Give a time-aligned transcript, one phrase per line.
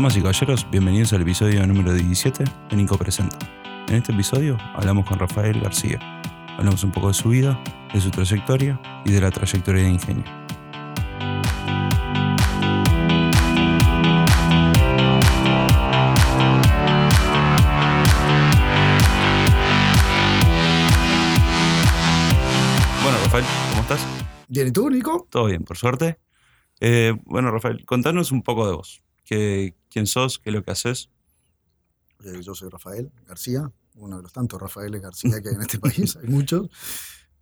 [0.00, 3.36] Damas y caballeros, bienvenidos al episodio número 17 de Nico Presenta.
[3.86, 5.98] En este episodio hablamos con Rafael García.
[6.56, 7.62] Hablamos un poco de su vida,
[7.92, 10.24] de su trayectoria y de la trayectoria de Ingenio.
[23.02, 24.06] Bueno, Rafael, ¿cómo estás?
[24.48, 25.26] Bien, ¿y tú, Nico?
[25.28, 26.18] Todo bien, por suerte.
[26.80, 29.02] Eh, bueno, Rafael, contanos un poco de vos.
[29.30, 30.40] ¿Qué, ¿Quién sos?
[30.40, 31.08] ¿Qué es lo que haces?
[32.24, 35.78] Eh, yo soy Rafael García, uno de los tantos Rafaeles García que hay en este
[35.78, 36.68] país, hay muchos,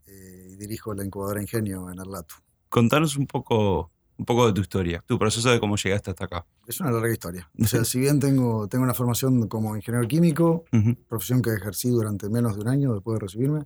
[0.07, 2.35] eh, y dirijo la incubadora Ingenio en Arlato.
[2.69, 6.47] Contanos un poco, un poco de tu historia, tu proceso de cómo llegaste hasta acá.
[6.67, 7.51] Es una larga historia.
[7.59, 11.89] O sea, si bien tengo, tengo una formación como ingeniero químico, Ujú, profesión que ejercí
[11.89, 13.65] durante menos de un año después de recibirme,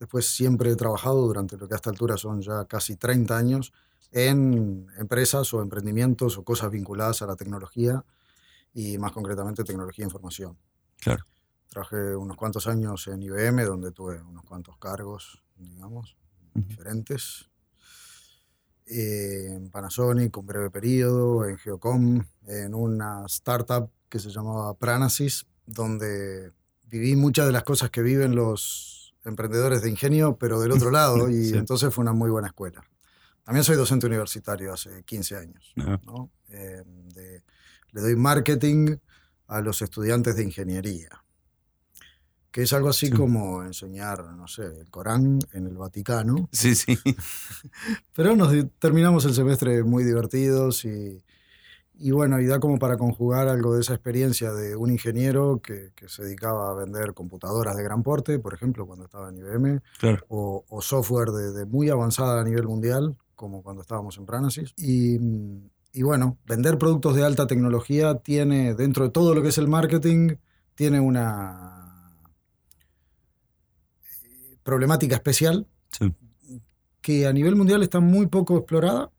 [0.00, 3.74] después siempre he trabajado durante lo que a esta altura son ya casi 30 años
[4.12, 8.04] en empresas o emprendimientos o cosas vinculadas a la tecnología
[8.74, 10.56] y más concretamente tecnología de información.
[11.00, 11.24] Claro.
[11.68, 16.16] Trabajé unos cuantos años en IBM, donde tuve unos cuantos cargos, digamos,
[16.54, 16.66] Ujú.
[16.66, 17.48] diferentes.
[18.86, 25.46] Eh, en Panasonic, un breve periodo, en Geocom, en una startup que se llamaba Pranasis,
[25.66, 26.52] donde
[26.86, 31.28] viví muchas de las cosas que viven los emprendedores de ingenio, pero del otro lado,
[31.28, 31.56] y Sí.
[31.58, 32.82] entonces fue una muy buena escuela.
[33.48, 35.72] También soy docente universitario hace 15 años.
[36.04, 36.28] ¿no?
[36.50, 36.82] Eh,
[37.14, 37.42] de-
[37.92, 38.96] le doy marketing
[39.46, 41.08] a los estudiantes de ingeniería,
[42.50, 43.12] que es algo así Sí.
[43.12, 46.98] como enseñar, no sé, el Corán en el Vaticano, Sí, sí.
[48.14, 51.24] pero nos terminamos el semestre muy divertidos y,
[51.94, 55.92] y bueno, y da como para conjugar algo de esa experiencia de un ingeniero que,
[55.96, 59.80] que se dedicaba a vender computadoras de gran porte, por ejemplo, cuando estaba en IBM,
[60.00, 60.22] Claro.
[60.28, 64.74] o, o software de, de muy avanzada a nivel mundial, como cuando estábamos en Pranasis.
[64.76, 69.48] Y, mm, y bueno, vender productos de alta tecnología tiene, dentro de todo lo que
[69.50, 70.34] es el marketing,
[70.74, 72.18] tiene una
[74.02, 76.12] eh, problemática especial Sí.
[77.00, 79.10] que a nivel mundial está muy poco explorada.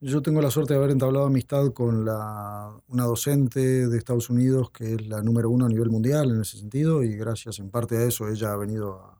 [0.00, 4.70] Yo tengo la suerte de haber entablado amistad con la, una docente de Estados Unidos
[4.70, 7.96] que es la número uno a nivel mundial en ese sentido y gracias en parte
[7.96, 9.18] a eso ella ha venido a,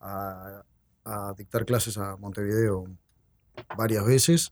[0.00, 0.64] a-
[1.04, 2.86] a dictar clases a Montevideo
[3.76, 4.50] varias veces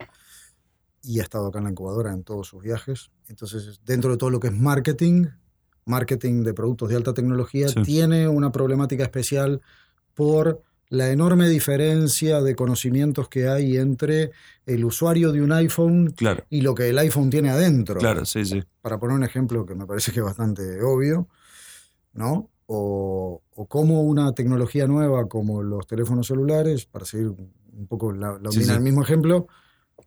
[1.02, 3.10] y ha estado acá en la incubadora en todos sus viajes.
[3.28, 5.26] Entonces, dentro de todo lo que es marketing,
[5.84, 7.82] marketing de productos de alta tecnología, Sí.
[7.82, 9.60] tiene una problemática especial
[10.14, 14.30] por la enorme diferencia de conocimientos que hay entre
[14.66, 17.98] el usuario de un iPhone Claro, y lo que el iPhone tiene adentro.
[17.98, 18.62] claro, sí, sí.
[18.82, 21.28] Para poner un ejemplo que me parece que es bastante obvio,
[22.12, 22.50] ¿no?
[22.74, 28.38] O, o cómo una tecnología nueva como los teléfonos celulares, para seguir un poco la,
[28.38, 28.74] la Sí, mina sí.
[28.74, 29.46] del mismo ejemplo,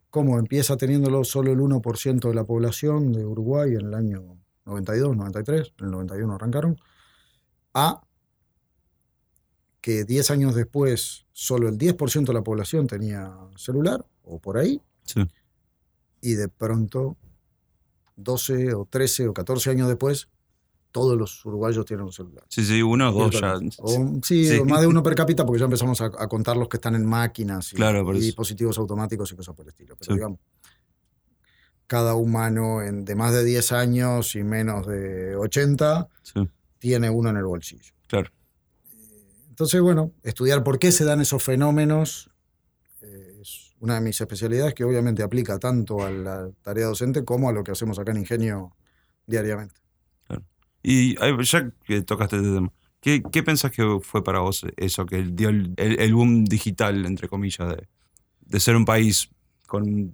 [0.10, 5.16] cómo empieza teniéndolo solo el 1% de la población de Uruguay en el año 92,
[5.16, 6.76] 93, en el 91 arrancaron,
[7.76, 8.02] a
[9.82, 14.82] que 10 años después solo el 10% de la población tenía celular, o por ahí,
[15.04, 15.22] Sí.
[16.22, 17.16] y de pronto
[18.16, 20.30] 12 o 13 o 14 años después,
[20.96, 22.46] todos los uruguayos tienen un celular.
[22.48, 23.56] Sí, sí, uno o dos ya.
[23.80, 23.90] O,
[24.24, 24.60] sí, Sí.
[24.60, 26.96] o más de uno per cápita porque ya empezamos a, a contar los que están
[26.96, 29.98] en máquinas y, Claro, dispositivos automáticos y cosas por el estilo.
[30.00, 30.14] Pero Sí.
[30.16, 30.40] digamos,
[31.86, 37.30] cada humano en, de más de 10 años y menos de 80 Sí, tiene uno
[37.30, 37.92] en el bolsillo.
[38.08, 38.32] claro.
[39.50, 42.30] Entonces, bueno, estudiar por qué se dan esos fenómenos
[43.02, 47.50] eh, es una de mis especialidades que obviamente aplica tanto a la tarea docente como
[47.50, 48.76] a lo que hacemos acá en Ingenio
[49.28, 49.76] diariamente.
[50.88, 55.24] Y ya que tocaste este tema, ¿qué, qué pensás que fue para vos eso, que
[55.24, 57.88] dio el, el- el boom digital, entre comillas, de,
[58.42, 59.32] de ser un país
[59.66, 60.14] con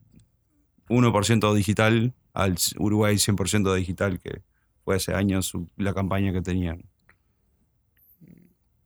[0.88, 4.44] 1% digital al Uruguay 100% digital, que
[4.86, 6.84] fue hace años la campaña que tenían?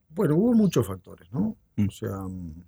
[0.10, 1.56] Bueno, hubo muchos factores, ¿no?
[1.76, 1.88] Mm.
[1.88, 2.64] O sea, mm,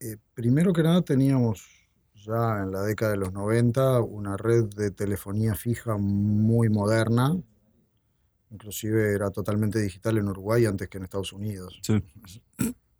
[0.00, 1.77] eh, primero que nada teníamos
[2.24, 7.36] ya en la década de los 90 una red de telefonía fija muy moderna,
[8.50, 11.78] inclusive era totalmente digital en Uruguay antes que en Estados Unidos.
[11.82, 12.02] Sí,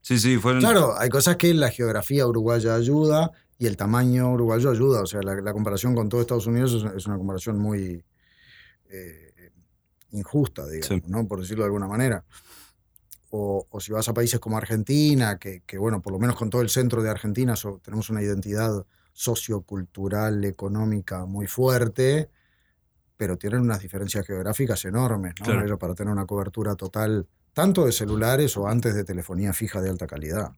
[0.03, 0.61] sí, sí fueron...
[0.61, 5.03] Claro, hay cosas que la geografía uruguaya ayuda y el tamaño uruguayo ayuda.
[5.03, 8.05] O sea, la, la comparación con todo Estados Unidos es, una comparación muy
[8.91, 9.53] eh,
[10.13, 11.03] injusta, digamos, Sí.
[11.07, 11.27] ¿no?
[11.27, 12.25] Por decirlo de alguna manera.
[13.31, 16.49] O, o si vas a países como Argentina, que, que, bueno, por lo menos con
[16.49, 18.87] todo el centro de Argentina so- tenemos una identidad
[19.19, 22.31] sociocultural, económica muy fuerte,
[23.17, 25.45] pero tienen unas diferencias geográficas enormes, ¿no?
[25.47, 25.65] Claro.
[25.65, 29.91] Ellos para tener una cobertura total, tanto de celulares o antes de telefonía fija de
[29.91, 30.53] alta calidad.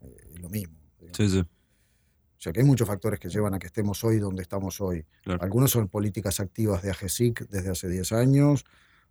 [0.00, 0.78] Eh, es lo mismo.
[0.98, 1.16] digamos.
[1.18, 1.40] Sí, sí.
[1.40, 5.04] O sea que hay muchos factores que llevan a que estemos hoy donde estamos hoy.
[5.22, 5.42] Claro.
[5.42, 8.64] Algunos son políticas activas de AGESIC desde hace 10 años,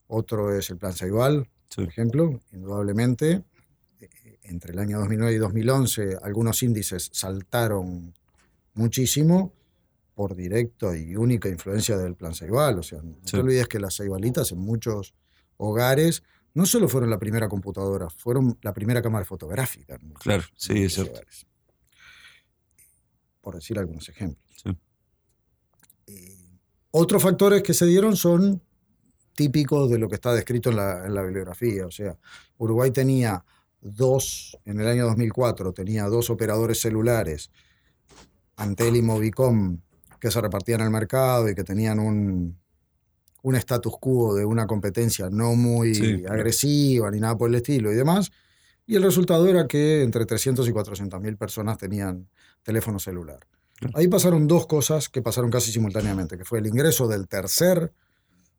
[0.08, 1.82] otro es el Plan Ceibal, Sí.
[1.82, 3.44] por ejemplo, indudablemente.
[4.00, 8.14] eh, Entre el año 2009 y 2011 algunos índices saltaron
[8.76, 9.54] muchísimo
[10.14, 12.80] por directa y única influencia del Plan Ceibal.
[12.80, 13.32] O sea, no Sí.
[13.34, 15.14] te olvides que las ceibalitas en muchos
[15.58, 16.24] hogares
[16.54, 19.96] no solo fueron la primera computadora, fueron la primera cámara fotográfica.
[19.96, 21.12] en muchos- Claro, sí, en es muchos cierto.
[21.14, 21.46] hogares.
[23.42, 24.46] Por decir algunos ejemplos.
[24.64, 24.78] Sí.
[26.08, 26.58] Eh,
[26.92, 28.62] otros factores que se dieron son
[29.36, 31.86] típicos de lo que está descrito en la, en la bibliografía.
[31.86, 32.18] O sea,
[32.58, 33.44] Uruguay tenía
[33.82, 37.52] dos, en el año 2004, tenía dos operadores celulares,
[38.58, 39.80] Antel y Movicom,
[40.20, 42.58] que se repartían el mercado y que tenían un,
[43.44, 47.92] un status quo de una competencia no muy Sí, agresiva ni nada por el estilo
[47.92, 48.32] y demás.
[48.88, 52.30] Y el resultado era que entre 300 y 400 mil personas tenían
[52.64, 53.40] teléfono celular.
[53.94, 57.92] Ahí pasaron dos cosas que pasaron casi simultáneamente, que fue el ingreso del tercer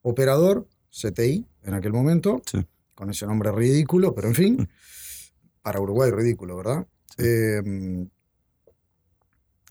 [0.02, 2.64] operador, CTI, en aquel momento, Sí.
[2.94, 4.68] con ese nombre ridículo, pero en fin,
[5.62, 6.86] para Uruguay ridículo, ¿verdad?
[7.18, 8.06] Eh,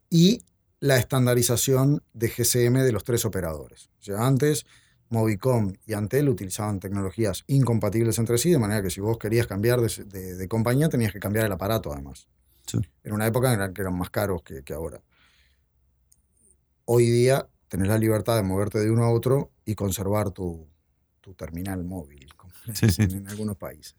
[0.10, 0.44] y
[0.80, 3.90] la estandarización de GCM de los tres operadores.
[4.00, 4.66] O sea, antes
[5.10, 9.80] Movicom y Antel utilizaban tecnologías incompatibles entre sí, de manera que si vos querías cambiar
[9.82, 12.28] de, de- de compañía tenías que cambiar el aparato además.
[12.68, 12.80] Sí.
[13.04, 15.02] En una época en la que eran más caros que, que ahora.
[16.86, 20.68] Hoy día tenés la libertad de moverte de uno a otro y conservar tu,
[21.22, 23.04] tu terminal móvil, como Sí, sí.
[23.04, 23.96] en algunos países.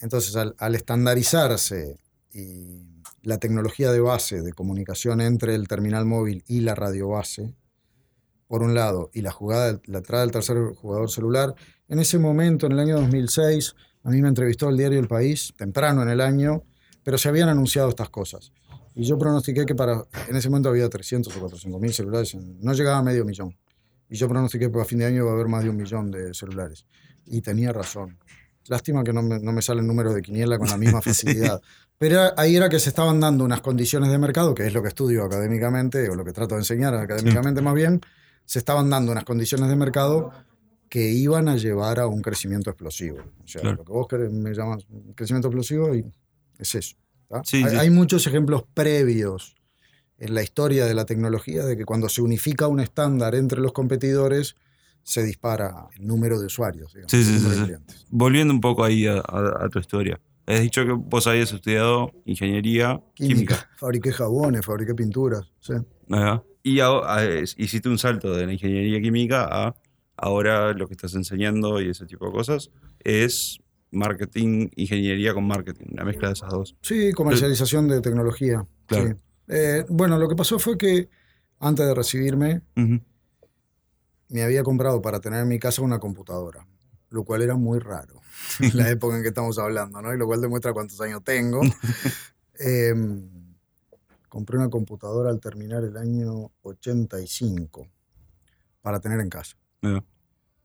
[0.00, 1.98] Entonces, al, al estandarizarse
[2.32, 7.54] y la tecnología de base de comunicación entre el terminal móvil y la radio base,
[8.46, 11.54] por un lado, y la jugada, la entrada del tercer jugador celular,
[11.88, 13.74] en ese momento, en el año 2006,
[14.04, 16.64] a mí me entrevistó el diario El País, temprano en el año,
[17.02, 18.52] pero se habían anunciado estas cosas.
[18.94, 22.72] Y yo pronostiqué que para, en ese momento había 300 o 400 mil celulares, no
[22.72, 23.56] llegaba a medio millón.
[24.08, 26.10] Y yo pronostiqué que a fin de año iba a haber más de un millón
[26.10, 26.86] de celulares.
[27.26, 28.18] Y tenía razón.
[28.68, 31.60] Lástima que no me, no me salen números de quiniela con la misma facilidad.
[31.98, 34.88] Pero ahí era que se estaban dando unas condiciones de mercado, que es lo que
[34.88, 38.00] estudio académicamente, o lo que trato de enseñar académicamente más bien,
[38.44, 40.30] se estaban dando unas condiciones de mercado
[40.88, 43.18] que iban a llevar a un crecimiento explosivo.
[43.44, 43.76] O sea, Claro.
[43.78, 46.04] lo que vos querés- me llamas crecimiento explosivo y
[46.58, 46.96] es eso.
[47.44, 47.76] Sí, hay, sí.
[47.76, 49.54] hay muchos ejemplos previos
[50.18, 53.72] en la historia de la tecnología de que cuando se unifica un estándar entre los
[53.72, 54.56] competidores,
[55.08, 56.92] se dispara el número de usuarios.
[56.92, 57.72] digamos, Sí, sí, sí.
[58.10, 60.20] Volviendo un poco ahí a, a- a tu historia.
[60.46, 63.34] Has dicho que vos habías estudiado ingeniería Química.
[63.34, 63.70] química.
[63.76, 65.50] Fabriqué jabones, fabriqué pinturas.
[65.60, 65.74] sí.
[66.10, 66.42] Ajá.
[66.62, 69.74] Y a- a- es- hiciste un salto de la ingeniería química a
[70.16, 72.70] ahora lo que estás enseñando y ese tipo de cosas
[73.02, 73.58] es
[73.90, 76.76] marketing, ingeniería con marketing, una mezcla de esas dos.
[76.82, 78.66] Sí, comercialización de tecnología.
[78.86, 79.08] Claro.
[79.08, 79.14] sí.
[79.48, 81.08] Eh, bueno, lo que pasó fue que
[81.60, 82.60] antes de recibirme.
[84.28, 86.66] Me había comprado para tener en mi casa una computadora,
[87.10, 88.20] lo cual era muy raro
[88.60, 90.14] en la época en que estamos hablando, ¿no?
[90.14, 91.60] Y lo cual demuestra cuántos años tengo.
[92.60, 93.54] Em,
[94.28, 97.86] compré una computadora al terminar el año 85
[98.82, 99.56] para tener en casa.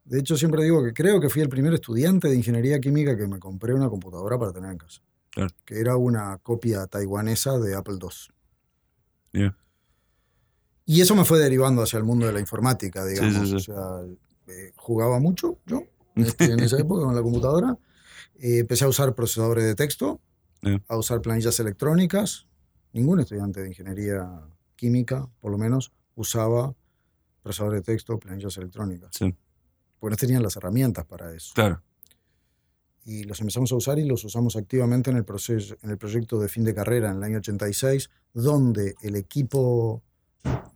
[0.06, 3.27] De hecho, siempre digo que creo que fui el primer estudiante de ingeniería química que
[3.27, 5.02] me compré una computadora para tener en casa.
[5.30, 5.54] Claro.
[5.66, 9.42] Que era una copia taiwanesa de Apple II.
[9.42, 9.57] Ya.
[10.85, 13.49] Y eso me fue derivando hacia el mundo de la informática, digamos.
[13.49, 13.66] sí, O sí.
[13.66, 14.02] sea,
[14.47, 15.83] eh, jugaba mucho yo
[16.16, 17.78] este, en esa época con la computadora.
[18.35, 20.19] Eh, empecé a usar procesadores de texto,
[20.87, 22.45] a usar planillas electrónicas.
[22.94, 24.30] Ningún estudiante de ingeniería
[24.75, 26.73] química, por lo menos, usaba
[27.42, 29.09] procesadores de texto, planillas electrónicas.
[29.18, 29.33] Sí,
[29.99, 31.54] Porque no tenían las herramientas para eso.
[31.56, 31.81] claro.
[33.06, 36.40] Y los empezamos a usar y los usamos activamente en el, proceso, en el proyecto
[36.40, 40.02] de fin de carrera en el año 86, donde el equipo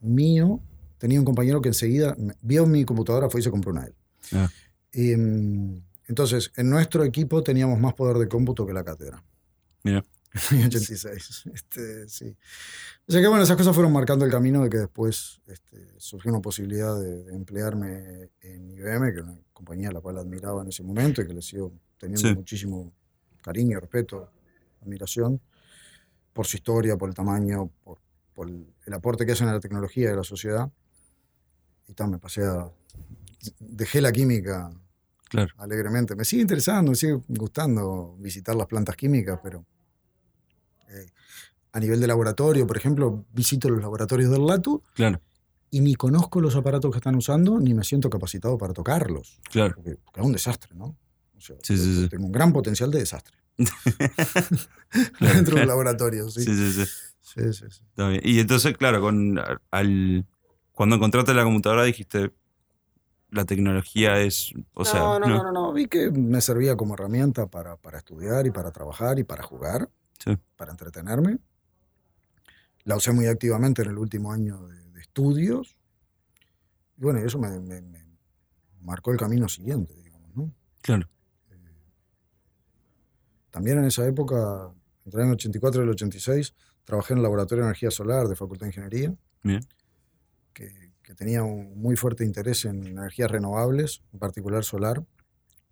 [0.02, 0.62] mío
[0.98, 3.96] tenía un compañero que enseguida vio mi computadora, fue y se compró una él.
[4.34, 4.50] Ah.
[4.92, 9.24] Em, entonces, en nuestro equipo teníamos más poder de cómputo que la cátedra.
[9.84, 10.04] Mira.
[10.52, 11.44] En el año 86.
[11.54, 12.36] Este, sí.
[13.08, 16.32] O sea que bueno, esas cosas fueron marcando el camino de que después este, surgió
[16.32, 20.62] una posibilidad de, de emplearme en IBM, que era una compañía a la cual admiraba
[20.62, 22.36] en ese momento y que le sigo teniendo Sí.
[22.36, 22.94] muchísimo
[23.42, 24.30] cariño, respeto,
[24.82, 25.42] admiración,
[26.34, 27.98] por su historia, por el tamaño, por,
[28.38, 30.72] por el, aporte que hacen a la tecnología y a la sociedad.
[31.88, 32.70] Y tal, me pasé a...
[33.60, 34.70] Dejé la química
[35.28, 35.52] Claro.
[35.58, 36.16] alegremente.
[36.16, 39.66] Me sigue interesando, me sigue gustando visitar las plantas químicas, pero
[40.90, 41.08] eh,
[41.72, 45.20] a nivel de laboratorio, por ejemplo, visito los laboratorios del LATU Claro,
[45.72, 49.74] y ni conozco los aparatos que están usando, ni me siento capacitado para tocarlos, claro.
[49.76, 50.96] porque, porque es un desastre, ¿no?
[51.36, 52.08] O sea, Sí, sí, sí.
[52.10, 55.58] Tengo un gran potencial de desastre Claro, dentro claro.
[55.60, 56.44] del laboratorio, ¿sí?
[56.44, 56.92] Sí, sí, sí.
[57.28, 57.82] Sí, sí, sí.
[57.90, 58.22] Está bien.
[58.24, 59.38] Y entonces, claro, con,
[59.72, 60.26] al,
[60.72, 62.32] cuando encontraste la computadora dijiste,
[63.32, 65.74] la tecnología es, o sea, no, no, no, no, no.
[65.74, 69.90] Vi que me servía como herramienta para, para estudiar y para trabajar y para jugar,
[70.24, 70.38] Sí.
[70.56, 71.40] para entretenerme.
[72.86, 75.76] La usé muy activamente en el último año de, de estudios.
[76.98, 78.06] Y bueno, eso me, me- me
[78.80, 80.54] marcó el camino siguiente, digamos, ¿no?
[80.82, 81.10] claro,
[83.52, 84.72] También en esa época,
[85.06, 86.54] entre el 84 y el 86,
[86.88, 89.14] trabajé en el Laboratorio de Energía Solar de Facultad de Ingeniería,
[89.44, 89.60] bien,
[90.54, 95.04] que, que tenía un muy fuerte interés en energías renovables, en particular solar,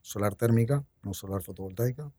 [0.01, 2.11] solar térmica, no solar fotovoltaica.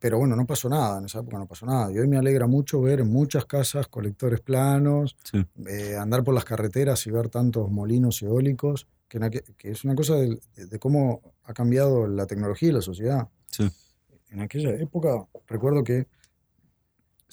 [0.00, 1.92] Pero bueno, no pasó nada, en esa época no pasó nada.
[1.92, 6.34] Y hoy me alegra mucho ver en muchas casas colectores planos, sí, eh, andar por
[6.34, 9.20] las carreteras y ver tantos molinos eólicos, que,
[9.56, 13.28] que es una cosa de, de cómo ha cambiado la tecnología y la sociedad.
[13.48, 13.70] sí,
[14.30, 16.08] En aquella época recuerdo que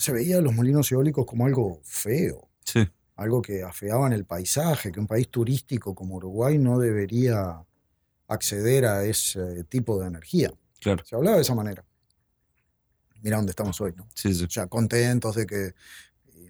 [0.02, 5.00] se veía los molinos eólicos como algo feo, sí, algo que afeaban el paisaje, que
[5.00, 7.64] un país turístico como Uruguay no debería
[8.28, 10.52] acceder a ese tipo de energía.
[10.80, 11.86] claro, Se hablaba de esa manera.
[13.22, 14.08] Mira dónde estamos hoy, ¿no?
[14.16, 15.74] sí, sí, O sea, contentos de que...
[16.34, 16.50] y-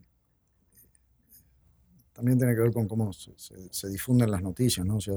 [2.13, 4.97] también tiene que ver con cómo se, se- se difunden las noticias, ¿no?
[4.97, 5.15] O sea,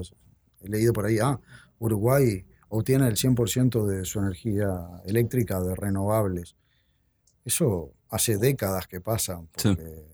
[0.60, 1.38] he leído por ahí, ah,
[1.78, 4.72] Uruguay obtiene el 100% de su energía
[5.04, 6.56] eléctrica de renovables.
[7.44, 9.68] Eso hace décadas que pasa, Sí.
[9.68, 10.04] porque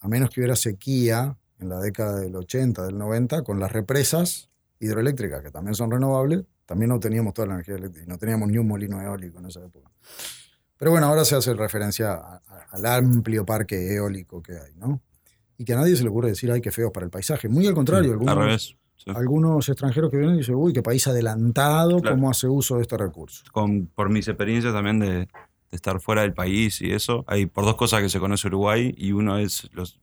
[0.00, 4.50] a menos que hubiera sequía en la década del 80, del 90, con las represas
[4.78, 8.48] hidroeléctricas, que también son renovables, también no teníamos toda la energía eléctrica, y no teníamos
[8.48, 9.90] ni un molino eólico en esa época.
[10.76, 15.00] Pero bueno, ahora se hace referencia a- a- al amplio parque eólico que hay, ¿no?
[15.56, 17.48] Y que a nadie se le ocurre decir, ay, qué feo para el paisaje.
[17.48, 19.10] Muy al contrario, al algunos, revés, sí.
[19.14, 22.16] algunos extranjeros que vienen dicen, uy, qué país adelantado, Claro.
[22.16, 23.42] cómo hace uso de este recurso.
[23.52, 25.28] Con, por mis experiencias también de,
[25.70, 28.94] de estar fuera del país y eso, hay por dos cosas que se conoce Uruguay
[28.96, 30.00] y uno es los,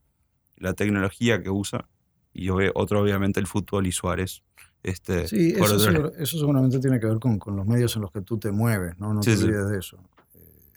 [0.58, 1.88] la tecnología que usa
[2.34, 4.44] y otro obviamente el fútbol y Suárez.
[4.82, 8.12] Este, Sí, eso, seguro- eso seguramente tiene que ver con, con los medios en los
[8.12, 9.14] que tú te mueves, ¿no?
[9.14, 9.44] No Sí, te sí.
[9.46, 9.98] olvides de eso.
[10.36, 10.74] Eh,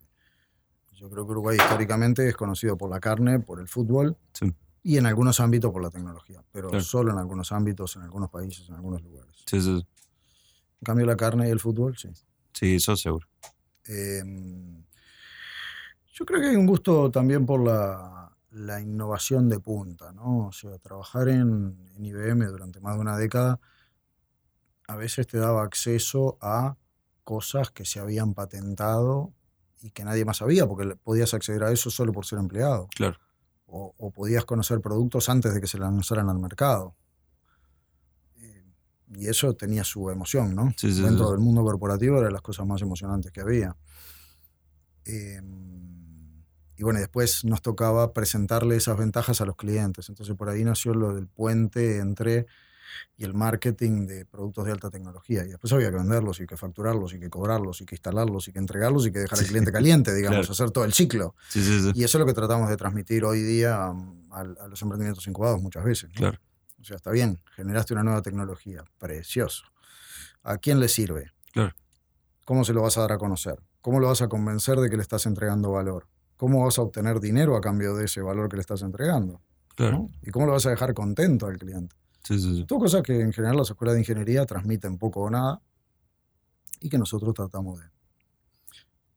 [0.92, 4.52] yo creo que Uruguay históricamente es conocido por la carne, por el fútbol Sí.
[4.84, 6.84] y en algunos ámbitos por la tecnología, pero Claro.
[6.84, 9.34] solo en algunos ámbitos, en algunos países, en algunos lugares.
[9.46, 9.70] sí, sí.
[10.80, 12.10] En cambio, la carne y el fútbol, sí.
[12.52, 13.26] Sí, eso seguro.
[13.88, 14.22] Eh,
[16.12, 20.46] yo creo que hay un gusto también por la, la innovación de punta, ¿no?
[20.48, 23.60] O sea, trabajar en, en IBM durante más de una década
[24.88, 26.76] a veces te daba acceso a
[27.24, 29.32] cosas que se habían patentado
[29.82, 32.88] y que nadie más sabía, porque podías acceder a eso solo por ser empleado.
[32.94, 33.18] Claro.
[33.66, 36.94] O, o podías conocer productos antes de que se lanzaran al mercado.
[39.14, 40.72] Y eso tenía su emoción, ¿no?
[40.76, 41.32] Sí, sí, Dentro sí.
[41.32, 43.76] del mundo corporativo era de las cosas más emocionantes que había.
[45.04, 45.40] Eh,
[46.78, 50.08] y bueno, después nos tocaba presentarle esas ventajas a los clientes.
[50.08, 52.46] Entonces por ahí nació lo del puente entre
[53.16, 55.44] y el marketing de productos de alta tecnología.
[55.44, 58.52] Y después había que venderlos y que facturarlos y que cobrarlos y que instalarlos y
[58.52, 60.52] que entregarlos y que dejar al cliente caliente, digamos, Claro.
[60.52, 61.34] hacer todo el ciclo.
[61.48, 61.92] Sí, sí, sí.
[61.94, 65.26] Y eso es lo que tratamos de transmitir hoy día um, a, a los emprendimientos
[65.26, 66.10] incubados muchas veces.
[66.10, 66.16] ¿no?
[66.16, 66.40] Claro.
[66.86, 69.64] O sea, está bien, generaste una nueva tecnología, precioso.
[70.44, 71.32] ¿A quién le sirve?
[71.52, 71.74] Claro.
[72.44, 73.60] ¿Cómo se lo vas a dar a conocer?
[73.80, 76.06] ¿Cómo lo vas a convencer de que le estás entregando valor?
[76.36, 79.42] ¿Cómo vas a obtener dinero a cambio de ese valor que le estás entregando?
[79.74, 79.98] Claro.
[79.98, 80.08] ¿no?
[80.22, 81.96] ¿Y cómo lo vas a dejar contento al cliente?
[82.22, 82.64] Sí, sí, sí.
[82.66, 85.60] Todo cosas que en general las escuelas de ingeniería transmiten poco o nada
[86.78, 87.86] y que nosotros tratamos de,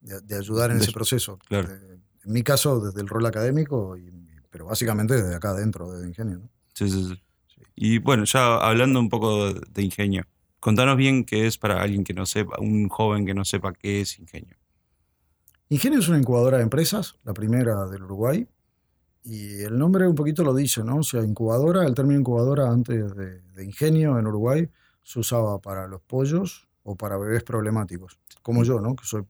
[0.02, 1.38] de, de ayudar en De- ese proceso.
[1.48, 1.68] claro.
[1.68, 4.12] De- en mi caso, desde el rol académico, y-
[4.50, 6.40] pero básicamente desde acá adentro, desde Ingenio.
[6.40, 6.50] ¿no?
[6.74, 7.24] Sí, sí, sí.
[7.76, 10.26] Y bueno, ya hablando un poco de, de ingenio,
[10.60, 14.02] contanos bien qué es para alguien que no sepa, un joven que no sepa qué
[14.02, 14.56] es ingenio.
[15.70, 18.48] Ingenio es una incubadora de empresas, la primera del Uruguay,
[19.24, 20.98] y el nombre un poquito lo dice, ¿no?
[20.98, 24.68] O sea, incubadora, el término incubadora antes de, de ingenio en Uruguay
[25.04, 28.96] se usaba para los pollos o para bebés problemáticos, como yo, ¿no?
[28.96, 29.24] Que soy,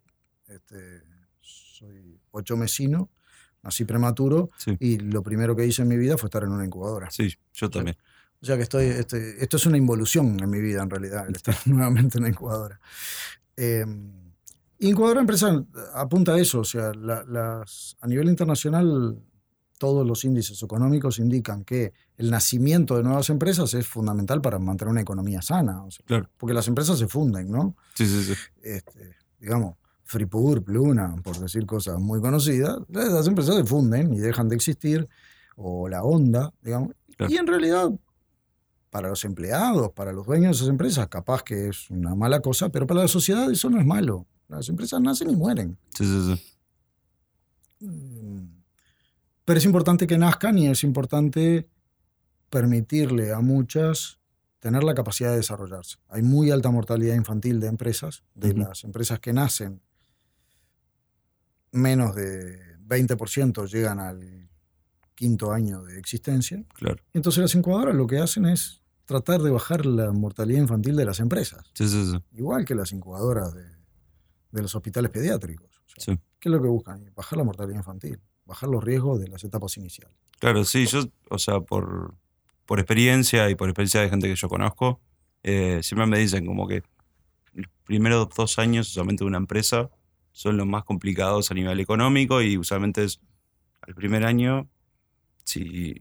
[0.47, 1.01] este,
[1.41, 3.09] soy ocho mesino,
[3.61, 4.77] nací prematuro Sí.
[4.79, 7.09] y lo primero que hice en mi vida fue estar en una incubadora.
[7.11, 7.97] Sí, yo también.
[7.97, 8.08] O sea
[8.41, 12.17] que estoy, este, esto es una involución en mi vida en realidad, el estar nuevamente
[12.17, 12.79] en la incubadora.
[13.57, 13.85] Eh,
[14.79, 19.19] incubadora empresa apunta a eso, o sea, la- las, a nivel internacional
[19.77, 24.91] todos los índices económicos indican que el nacimiento de nuevas empresas es fundamental para mantener
[24.91, 26.29] una economía sana, o sea, Claro.
[26.37, 27.75] porque las empresas se funden, ¿no?
[27.95, 28.33] Sí, sí, sí.
[28.61, 34.49] Este, digamos, Fripur, Pluna, por decir cosas muy conocidas, las empresas se funden y dejan
[34.49, 35.07] de existir,
[35.55, 36.89] o la onda, digamos.
[37.15, 37.31] Claro.
[37.33, 37.89] Y en realidad,
[38.89, 42.69] para los empleados, para los dueños de esas empresas, capaz que es una mala cosa,
[42.69, 44.27] pero para la sociedad eso no es malo.
[44.47, 45.77] Las empresas nacen y mueren.
[45.95, 47.85] Sí, sí, sí.
[47.85, 48.61] Mm,
[49.45, 51.69] Pero es importante que nazcan y es importante
[52.49, 54.19] permitirle a muchas
[54.59, 55.97] tener la capacidad de desarrollarse.
[56.09, 59.81] Hay muy alta mortalidad infantil de empresas, de las empresas que nacen,
[61.71, 64.49] menos de 20% llegan al
[65.15, 66.63] quinto año de existencia.
[66.73, 67.03] Claro.
[67.13, 68.78] Entonces las incubadoras lo que hacen es
[69.09, 72.17] tratar de bajar la mortalidad infantil de las empresas, Sí, sí, sí.
[72.33, 73.63] igual que las incubadoras de,
[74.51, 75.81] de los hospitales pediátricos.
[75.97, 76.15] O sea.
[76.39, 77.11] ¿Qué es lo que buscan?
[77.15, 80.15] Bajar la mortalidad infantil, bajar los riesgos de las etapas iniciales.
[80.39, 81.01] Claro, sí, yo,
[81.31, 82.13] o sea, por,
[82.67, 85.01] por experiencia y por experiencia de gente que yo conozco,
[85.41, 86.83] eh, siempre me dicen como que
[87.53, 89.89] los primeros dos años usualmente de una empresa
[90.33, 93.19] son los más complicados a nivel económico y usualmente es
[93.81, 94.69] al primer año,
[95.43, 95.95] si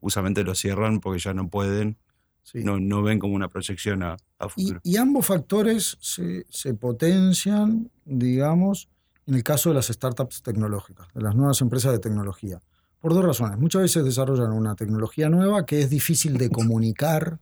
[0.00, 1.98] usualmente lo cierran porque ya no pueden,
[2.46, 2.62] Sí.
[2.62, 4.16] no, no ven como una proyección a,
[4.48, 4.78] futuro.
[4.84, 8.88] y ambos factores se, se potencian, digamos,
[9.26, 12.60] en el caso de las startups tecnológicas, de las nuevas empresas de tecnología.
[13.00, 13.58] Por dos razones.
[13.58, 17.40] Muchas veces desarrollan una tecnología nueva que es difícil de comunicar,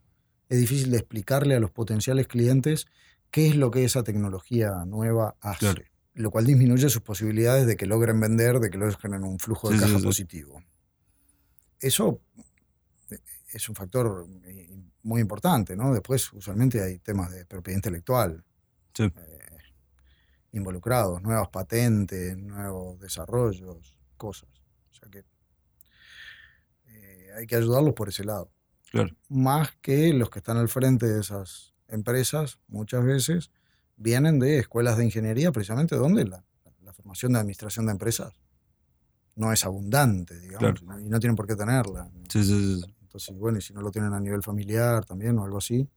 [0.49, 2.87] es difícil de explicarle a los potenciales clientes
[3.31, 5.59] qué es lo que esa tecnología nueva hace.
[5.59, 5.83] Claro.
[6.15, 9.77] Lo cual disminuye sus posibilidades de que logren vender, de que logren un flujo de
[9.77, 10.05] Sí, caja sí.
[10.05, 10.63] positivo.
[11.81, 12.21] Eso
[13.11, 13.19] eh,
[13.53, 14.71] es un factor eh,
[15.05, 15.93] muy importante, ¿no?
[15.95, 18.43] Después, usualmente hay temas de propiedad intelectual
[18.95, 19.05] Sí.
[19.05, 19.39] eh,
[20.53, 24.49] involucrados, nuevas patentes, nuevos desarrollos, cosas.
[24.91, 25.25] O sea que
[26.87, 28.51] eh, hay que ayudarlos por ese lado.
[28.91, 29.15] Claro.
[29.29, 33.51] Más que los que están al frente de esas empresas, muchas veces
[33.97, 36.45] vienen de escuelas de ingeniería, precisamente donde la,
[36.83, 38.33] la formación de administración de empresas
[39.37, 42.09] no es abundante, digamos, y no tienen por qué tenerla.
[42.29, 42.95] Sí, sí, sí.
[43.15, 45.89] Entonces, bueno, y si no lo tienen a nivel familiar también o algo así,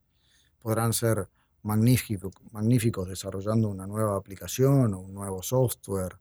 [0.59, 1.27] podrán ser
[1.63, 6.19] magnífico- magníficos desarrollando una nueva aplicación o un nuevo software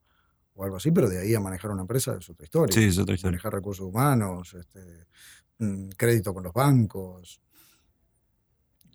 [0.55, 2.75] o algo así, pero de ahí a manejar una empresa es otra historia.
[2.75, 3.33] Sí, es otra historia.
[3.33, 5.07] Manejar recursos humanos, este,
[5.59, 7.42] mm, crédito con los bancos,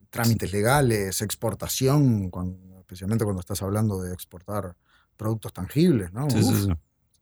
[0.10, 2.32] trámites legales, exportación,
[2.80, 4.76] especialmente cuando estás hablando de exportar
[5.16, 6.28] productos tangibles, ¿no?
[6.32, 6.72] Sí, sí, Uf, sí.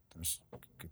[0.08, 0.42] tenés,
[0.78, 0.90] que-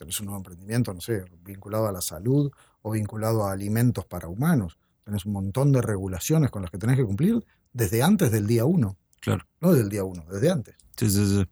[0.00, 4.28] tenés un nuevo emprendimiento, no sé, vinculado a la salud o vinculado a alimentos para
[4.28, 4.78] humanos.
[5.04, 8.64] Tenés un montón de regulaciones con las que tenés que cumplir desde antes del día
[8.64, 8.96] uno.
[9.20, 9.46] Claro.
[9.60, 10.74] No del día uno, desde antes.
[10.96, 11.46] Sí, sí, sí.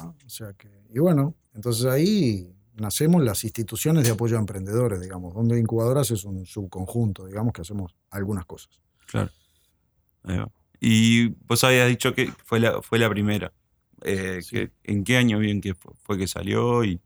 [0.00, 0.14] ¿no?
[0.24, 5.34] O sea que, y bueno, entonces ahí nacemos las instituciones de apoyo a emprendedores, digamos,
[5.34, 8.78] donde incubadoras es un subconjunto, digamos, que hacemos algunas cosas.
[9.06, 9.30] Claro.
[10.22, 10.48] Ahí va.
[10.78, 13.52] Y vos habías dicho que fue la, fue la primera.
[14.02, 14.50] Eh, Sí.
[14.56, 16.84] que- ¿En qué año bien que fue, que salió?
[16.84, 17.00] Y, o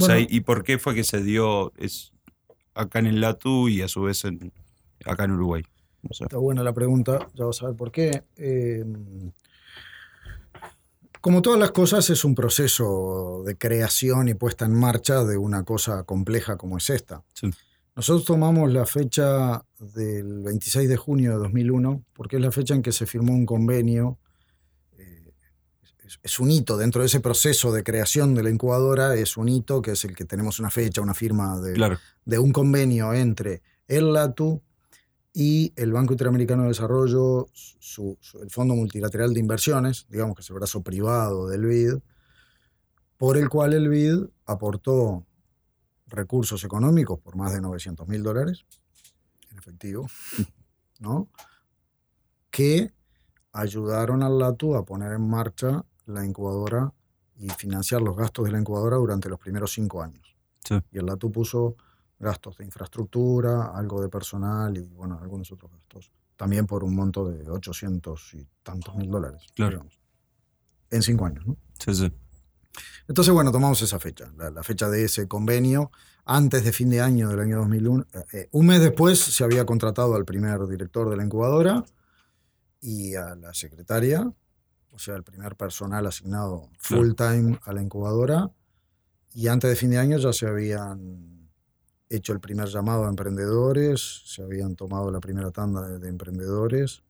[0.00, 0.14] Bueno.
[0.14, 2.12] sea, ¿y por qué fue que se dio es,
[2.74, 4.52] acá en el LATU y a su vez en,
[5.04, 5.62] acá en Uruguay?
[6.08, 8.22] O sea, Está buena la pregunta, ya vas a ver por qué.
[8.36, 8.84] Eh,
[11.20, 15.64] como todas las cosas, es un proceso de creación y puesta en marcha de una
[15.64, 17.22] cosa compleja como es esta.
[17.32, 17.50] Sí.
[17.96, 22.82] Nosotros tomamos la fecha del 26 de junio de 2001 porque es la fecha en
[22.82, 24.18] que se firmó un convenio.
[26.04, 29.48] Es, es un hito dentro de ese proceso de creación de la incubadora, es un
[29.48, 33.12] hito que es el que tenemos una fecha, una firma de, claro, de un convenio
[33.14, 34.62] entre el LATU
[35.32, 40.42] y el Banco Interamericano de Desarrollo, su- su- el Fondo Multilateral de Inversiones, digamos que
[40.42, 41.94] es el brazo privado del BID,
[43.16, 45.26] por el cual el BID aportó
[46.06, 48.64] recursos económicos por más de 900 mil dólares
[49.50, 50.06] en efectivo,
[51.00, 51.28] ¿no?
[52.50, 52.92] que
[53.52, 56.92] ayudaron al LATU a poner en marcha la incubadora
[57.36, 60.36] y financiar los gastos de la incubadora durante los primeros cinco años.
[60.64, 60.76] Sí.
[60.92, 61.76] Y el LATU puso
[62.18, 66.12] gastos de infraestructura, algo de personal y bueno, algunos otros gastos.
[66.36, 69.46] También por un monto de 800 y tantos mil dólares.
[69.54, 69.72] Claro.
[69.72, 70.00] digamos.
[70.90, 71.56] En cinco años, ¿no?
[71.78, 72.12] sí, sí.
[73.06, 75.90] Entonces, bueno, tomamos esa fecha, la, la fecha de ese convenio,
[76.24, 78.06] antes de fin de año del año 2001.
[78.12, 81.84] Eh, eh, un mes después se había contratado al primer director de la incubadora
[82.80, 84.30] y a la secretaria,
[84.94, 88.50] o sea, el primer personal asignado full time a la incubadora.
[89.34, 91.50] Y antes de fin de año ya se habían
[92.08, 97.02] hecho el primer llamado a emprendedores, se habían tomado la primera tanda de, de emprendedores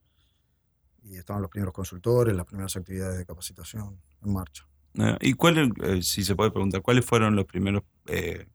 [1.03, 4.67] y estaban los primeros consultores, las primeras actividades de capacitación en marcha.
[4.95, 8.47] Eh, ¿Y cuáles, eh, si se puede preguntar, cuáles fueron los primeros eh,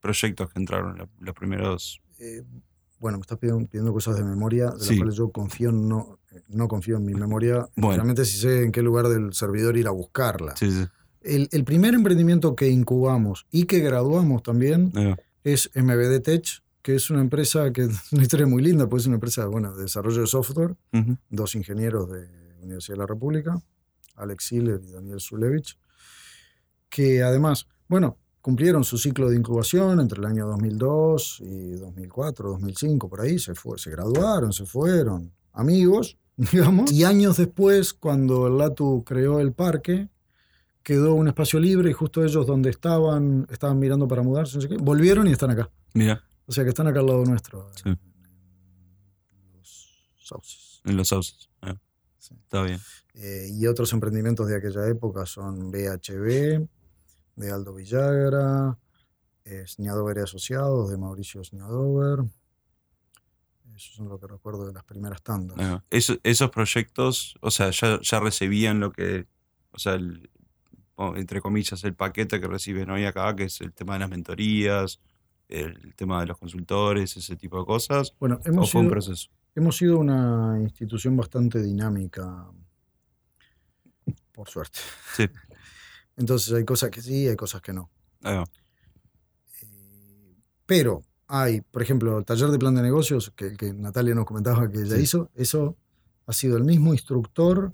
[0.00, 2.00] proyectos que entraron, los primeros?
[2.18, 2.44] Eh,
[3.00, 4.90] bueno, me estás pidiendo, pidiendo cosas de memoria, de Sí.
[4.90, 7.96] las cuales yo confío, no, no confío en mi memoria, Bueno.
[7.96, 10.54] realmente si sé en qué lugar del servidor ir a buscarla.
[10.56, 10.86] Sí, sí.
[11.22, 14.92] El, el primer emprendimiento que incubamos y que graduamos también
[15.44, 19.06] es MBD Tech, que es una empresa que es una historia muy linda, pues es
[19.08, 20.76] una empresa bueno, de desarrollo de software,
[21.28, 22.26] dos ingenieros de
[22.62, 23.60] Universidad de la República,
[24.16, 25.78] Alex Siller y Daniel Zulevich,
[26.88, 33.08] que además Bueno, cumplieron su ciclo de incubación entre el año 2002 y 2004, 2005,
[33.08, 36.90] por ahí, se, fue, se graduaron, se fueron, amigos, digamos.
[36.90, 40.08] Y años después, cuando el LATU creó el parque,
[40.82, 44.68] quedó un espacio libre y justo ellos donde estaban, estaban mirando para mudarse, no sé
[44.68, 45.70] qué, volvieron y están acá.
[45.94, 47.70] Mira, O sea que están acá al lado nuestro.
[47.74, 47.82] Sí.
[47.84, 47.98] En,
[49.32, 50.80] en los sauces.
[50.84, 51.48] en los sauces.
[51.62, 51.76] Ah,
[52.18, 52.34] Sí.
[52.34, 52.78] Está bien.
[53.14, 56.66] Eh, y otros emprendimientos de aquella época son BHB,
[57.36, 58.78] de Aldo Villagra,
[59.44, 62.24] eh, Sniadover y Asociados, de Mauricio Sniadover.
[63.74, 65.56] Esos son lo que recuerdo de las primeras tandas.
[65.58, 69.26] Ah, eso- esos proyectos, o sea, ya, ya recibían lo que,
[69.72, 70.28] o sea, el-
[71.16, 75.00] entre comillas, el paquete que reciben hoy acá, que es el tema de las mentorías,
[75.48, 78.14] el tema de los consultores, ese tipo de cosas.
[78.20, 79.30] Bueno, ¿O hemos un sido, proceso?
[79.54, 82.46] hemos sido una institución bastante dinámica,
[84.32, 84.78] por suerte.
[85.16, 85.26] Sí.
[86.16, 87.90] Entonces hay cosas que sí, hay cosas que no.
[88.22, 88.44] Ahí va.
[89.62, 94.24] Eh, Pero hay, por ejemplo, el taller de plan de negocios que, que Natalia nos
[94.26, 95.02] comentaba que ella Sí.
[95.02, 95.76] hizo, eso
[96.26, 97.72] ha sido el mismo instructor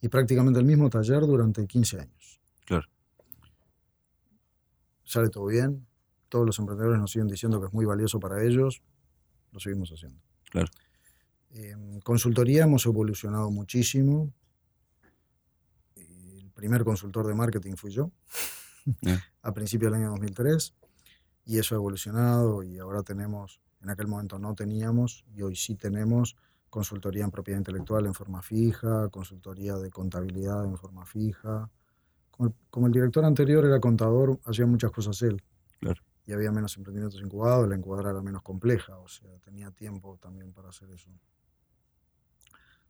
[0.00, 2.40] y prácticamente el mismo taller durante 15 años.
[2.64, 2.86] Claro.
[5.04, 5.86] Sale todo bien,
[6.28, 8.82] todos los emprendedores nos siguen diciendo que es muy valioso para ellos,
[9.52, 10.20] lo seguimos haciendo.
[10.50, 10.68] Claro.
[11.50, 14.32] En consultoría hemos evolucionado muchísimo.
[16.56, 18.10] Primer consultor de marketing fui yo,
[19.02, 19.18] Eh.
[19.42, 20.74] a principios del año 2003,
[21.44, 25.74] y eso ha evolucionado y ahora tenemos, en aquel momento no teníamos, y hoy sí
[25.74, 26.34] tenemos
[26.70, 31.70] consultoría en propiedad intelectual en forma fija, consultoría de contabilidad en forma fija.
[32.30, 35.42] Como el, como el director anterior era contador, hacía muchas cosas él.
[35.78, 36.00] Claro.
[36.24, 40.52] Y había menos emprendimientos incubados, la incubadora era menos compleja, o sea, tenía tiempo también
[40.52, 41.10] para hacer eso.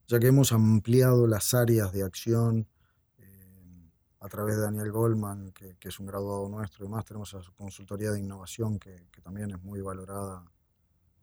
[0.07, 2.69] Ya que hemos ampliado las áreas de acción
[4.21, 7.43] a través de Daniel Goldman, que, que es un graduado nuestro y demás, tenemos a
[7.43, 10.45] su consultoría de innovación que, que también es muy valorada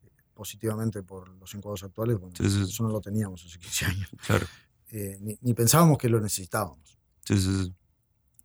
[0.03, 2.19] eh, positivamente por los incubados actuales.
[2.19, 2.61] Bueno, Sí, sí.
[2.63, 4.09] Eso no lo teníamos hace 15 años.
[4.25, 4.45] Claro.
[4.95, 6.99] Eh, ni, ni pensábamos que lo necesitábamos.
[7.25, 7.73] Sí, sí, sí.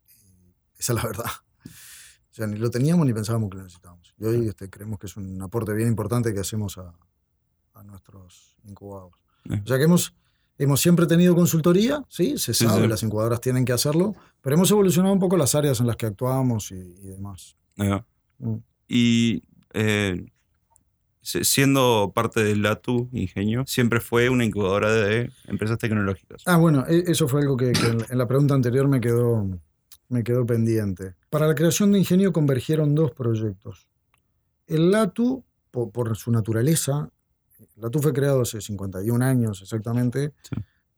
[0.09, 1.27] Eh, Esa es la verdad.
[2.31, 4.15] O sea, ni lo teníamos ni pensábamos que lo necesitábamos.
[4.17, 6.95] Y hoy este, creemos que es un aporte bien importante que hacemos a,
[7.75, 9.13] a nuestros incubados.
[9.45, 10.15] O sea que hemos,
[10.59, 12.89] hemos siempre tenido consultoría, sí, se sabe, sí.
[12.89, 16.07] las incubadoras tienen que hacerlo, pero hemos evolucionado un poco las áreas en las que
[16.07, 17.57] actuamos y, y demás.
[17.81, 18.05] Va.
[18.39, 18.57] Mm.
[18.89, 19.43] Y
[19.73, 20.27] eh,
[21.23, 26.43] siendo parte del LATU Ingenio, siempre fue una incubadora de empresas tecnológicas.
[26.47, 29.47] Ah, bueno, e- eso fue algo que, que en la pregunta anterior me quedó,
[30.09, 31.15] me quedó pendiente.
[31.31, 33.87] Para la creación de Ingenio convergieron dos proyectos.
[34.67, 37.11] El LATU, po- por, su naturaleza,
[37.81, 40.57] LATU fue creado hace 51 años exactamente Sí.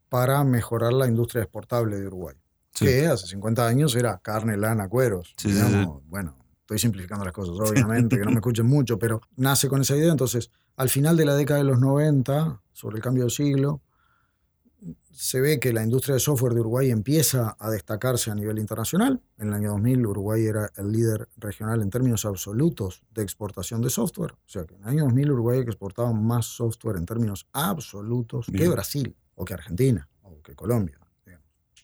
[0.09, 2.35] para mejorar la industria exportable de Uruguay.
[2.73, 2.85] Sí.
[2.85, 5.33] Que hace 50 años era carne, lana, cueros.
[5.37, 6.01] Sí, sí, digamos.
[6.07, 9.95] Bueno, estoy simplificando las cosas, obviamente, que no me escuchen mucho, pero nace con esa
[9.95, 10.11] idea.
[10.11, 13.81] Entonces, al final de la década de los 90, sobre el cambio de siglo,
[15.11, 19.21] se ve que la industria de software de Uruguay empieza a destacarse a nivel internacional.
[19.37, 23.89] En el año 2000 Uruguay era el líder regional en términos absolutos de exportación de
[23.89, 24.31] software.
[24.31, 28.67] O sea que en el año 2000 Uruguay exportaba más software en términos absolutos que.
[28.67, 30.97] Brasil o que Argentina o que Colombia.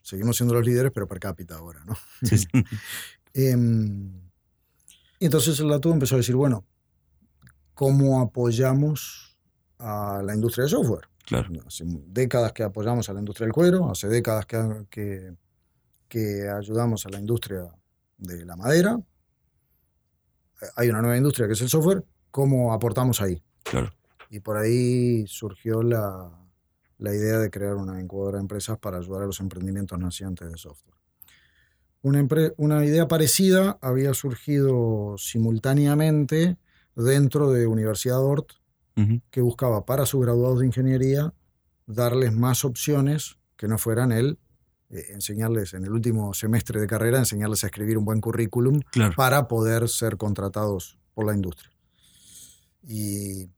[0.02, 1.94] Seguimos siendo los líderes, pero per cápita ahora, ¿no?
[2.24, 2.48] Sí, sí.
[3.34, 4.10] Em,
[5.20, 6.66] y entonces el LATU empezó a decir, bueno,
[7.74, 9.38] ¿cómo apoyamos
[9.78, 11.10] a la industria de software?
[11.28, 11.50] Claro.
[11.66, 15.34] Hace décadas que apoyamos a la industria del cuero, hace décadas que, que,
[16.08, 17.68] que ayudamos a la industria
[18.18, 18.98] de la madera.
[20.62, 22.06] Eh, Hay una nueva industria que es el software.
[22.32, 23.44] ¿Cómo aportamos ahí?
[23.64, 23.92] Claro.
[24.30, 26.32] Y por ahí surgió la,
[26.98, 30.58] la idea de crear una incubadora de empresas para ayudar a los emprendimientos nacientes de
[30.58, 30.96] software.
[32.04, 36.56] Una, una idea parecida había surgido simultáneamente
[36.96, 38.22] dentro de Universidad
[39.30, 41.34] Que buscaba para sus graduados de ingeniería
[41.86, 44.40] darles más opciones que no fueran el
[44.90, 49.14] eh, enseñarles en el último semestre de carrera, enseñarles a escribir un buen currículum Claro.
[49.16, 51.72] para poder ser contratados por la industria.
[52.84, 53.50] Y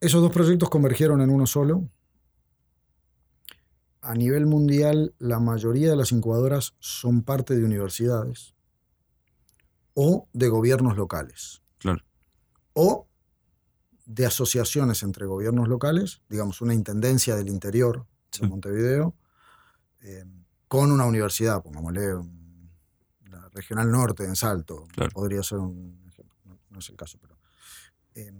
[0.00, 1.88] esos dos proyectos convergieron en uno solo.
[4.00, 8.54] A nivel mundial, la mayoría de las incubadoras son parte de universidades
[9.94, 12.02] o de gobiernos locales Claro.
[12.74, 13.07] o
[14.10, 18.40] de asociaciones entre gobiernos locales, digamos una intendencia del interior Sí.
[18.40, 19.14] de Montevideo,
[20.00, 20.24] eh,
[20.66, 22.70] con una universidad, pongámosle un-
[23.30, 25.10] la Regional Norte en Salto, Claro.
[25.12, 27.38] podría ser un ejemplo, no, no es el caso, pero...
[28.14, 28.32] eh,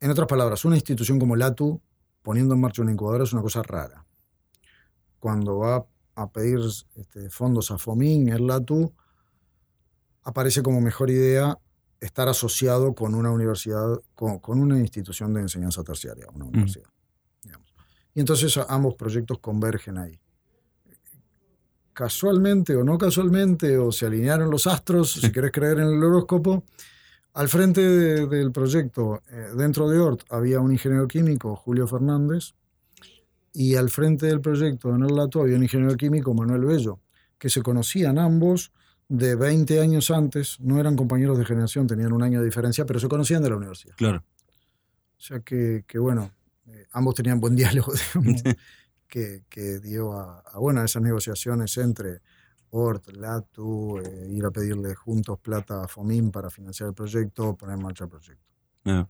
[0.00, 1.80] en otras palabras, una institución como LATU
[2.22, 4.06] poniendo en marcha una incubadora es una cosa rara.
[5.18, 6.58] Cuando va a pedir
[6.94, 8.94] este, fondos a FOMIN, el LATU
[10.22, 11.58] aparece como mejor idea
[12.00, 16.88] estar asociado con una universidad, con, con una institución de enseñanza terciaria, una universidad.
[17.42, 17.74] digamos.
[18.14, 20.18] Y entonces ambos proyectos convergen ahí.
[21.92, 26.64] Casualmente o no casualmente, o se alinearon los astros, si querés creer en el horóscopo,
[27.34, 32.54] al frente de- del proyecto, eh, dentro de ORT, había un ingeniero químico, Julio Fernández,
[33.52, 37.00] y al frente del proyecto, en el Lato, había un ingeniero químico, Manuel Bello,
[37.38, 38.72] que se conocían ambos
[39.10, 43.00] de 20 años antes, no eran compañeros de generación, tenían un año de diferencia, pero
[43.00, 43.96] se conocían de la universidad.
[43.96, 44.18] Claro.
[44.18, 46.30] O sea que, que, bueno,
[46.66, 48.42] eh, ambos tenían buen diálogo, digamos,
[49.08, 52.20] que, que dio a, a, bueno, esas negociaciones entre
[52.70, 57.76] Ort, Latu, eh, ir a pedirle juntos plata a Fomín para financiar el proyecto, poner
[57.76, 58.46] en marcha el proyecto.
[58.84, 59.08] Ah,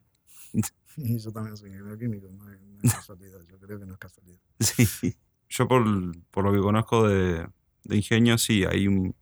[0.96, 3.92] Y yo también soy ingeniero químico, no es, no es casualidad, yo creo que no
[3.92, 4.40] es casualidad.
[4.60, 5.14] Sí.
[5.50, 5.84] Yo por,
[6.30, 7.46] por lo que conozco de,
[7.84, 9.14] de ingenio, sí, hay un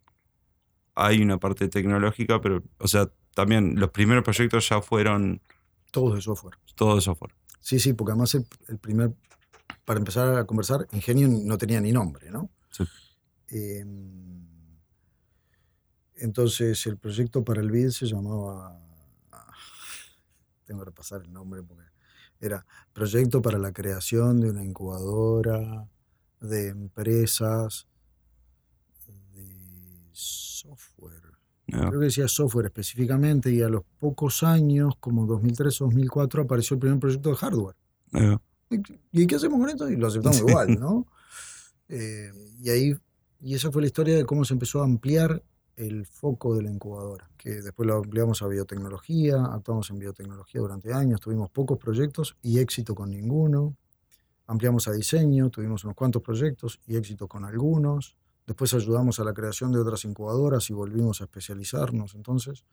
[0.99, 5.41] hay una parte tecnológica, pero, o sea, también los primeros proyectos ya fueron
[5.91, 6.55] Todos de software.
[6.75, 7.33] todo de software.
[7.61, 9.13] Sí, sí, porque además el, el primer,
[9.85, 12.49] para empezar a conversar, Ingenio no tenía ni nombre, ¿no?
[12.71, 12.83] Sí.
[13.49, 13.85] Eh,
[16.15, 18.77] entonces el proyecto para el BID se llamaba,
[20.65, 21.83] tengo que repasar el nombre porque
[22.41, 25.87] era Proyecto para la creación de una incubadora
[26.41, 27.87] de empresas
[30.69, 31.23] software.
[31.73, 36.43] Ah, Creo que decía software específicamente y a los pocos años, como 2003 o 2004,
[36.43, 37.75] apareció el primer proyecto de hardware.
[38.13, 38.41] ah,
[39.11, 39.89] ¿Y qué hacemos con esto?
[39.89, 40.45] Y lo aceptamos Sí.
[40.47, 41.07] igual, ¿no?
[41.87, 42.95] Eh, y ahí,
[43.41, 45.43] y esa fue la historia de cómo se empezó a ampliar
[45.75, 50.91] el foco de la incubadora, que después lo ampliamos a biotecnología, actuamos en biotecnología durante
[50.93, 53.75] años, tuvimos pocos proyectos y éxito con ninguno.
[54.45, 58.17] Ampliamos a diseño, tuvimos unos cuantos proyectos y éxito con algunos.
[58.49, 62.65] Después ayudamos a la creación de otras incubadoras y volvimos a especializarnos entonces.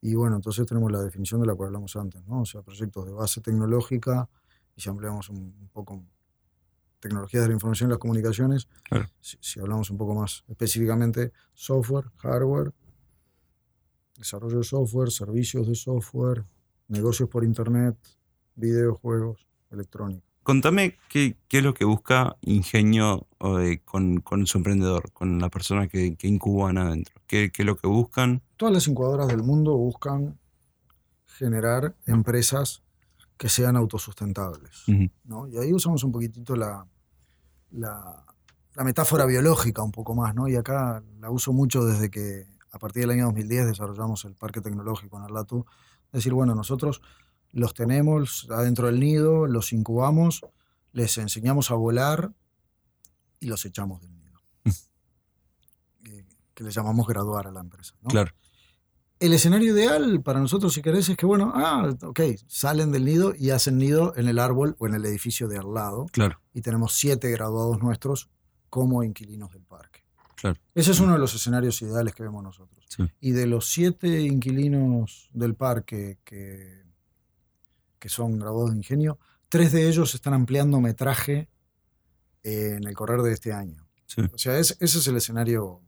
[0.00, 2.40] Y bueno, entonces tenemos la definición de la cual hablamos antes, ¿no?
[2.40, 4.28] O sea, proyectos de base tecnológica,
[4.74, 6.02] y si ampliamos un, un poco
[6.98, 9.08] tecnologías de la información y las comunicaciones, Claro.
[9.20, 12.72] si, si hablamos un poco más específicamente, software, hardware,
[14.18, 16.44] desarrollo de software, servicios de software,
[16.88, 17.96] negocios por internet,
[18.56, 20.26] videojuegos, electrónica.
[20.44, 25.48] Contame qué, qué es lo que busca Ingenio eh, con, con su emprendedor, con la
[25.48, 27.14] persona que, que incuban adentro.
[27.26, 28.42] ¿Qué, qué es lo que buscan?
[28.58, 30.38] Todas las incubadoras del mundo buscan
[31.24, 32.82] generar empresas
[33.38, 34.84] que sean autosustentables.
[35.24, 35.48] ¿no?
[35.48, 36.86] Y ahí usamos un poquitito la,
[37.72, 38.24] la,
[38.74, 40.46] la metáfora biológica un poco más, ¿no?
[40.46, 44.60] Y acá la uso mucho desde que a partir del año 2010 desarrollamos el parque
[44.60, 45.64] tecnológico en Arlatu.
[46.06, 47.00] Es decir, bueno, nosotros
[47.54, 50.44] los tenemos adentro del nido, los incubamos,
[50.92, 52.32] les enseñamos a volar
[53.38, 54.40] y los echamos del nido.
[56.04, 57.94] Eh, que le llamamos graduar a la empresa.
[58.02, 58.10] ¿no?
[58.10, 58.32] Claro.
[59.20, 63.32] El escenario ideal para nosotros, si querés, es que, bueno, ah, ok, salen del nido
[63.38, 66.60] y hacen nido en el árbol o en el edificio de al lado Claro, y
[66.60, 68.28] tenemos siete graduados nuestros
[68.68, 70.04] como inquilinos del parque.
[70.34, 70.58] claro.
[70.74, 72.84] Ese es uno de los escenarios ideales que vemos nosotros.
[72.88, 73.04] Sí.
[73.20, 76.83] Y de los siete inquilinos del parque que,
[78.04, 81.48] que son graduados de ingenio, tres de ellos están ampliando metraje
[82.42, 83.88] en el correr de este año.
[84.04, 84.20] Sí.
[84.30, 85.80] O sea, es- ese es el escenario.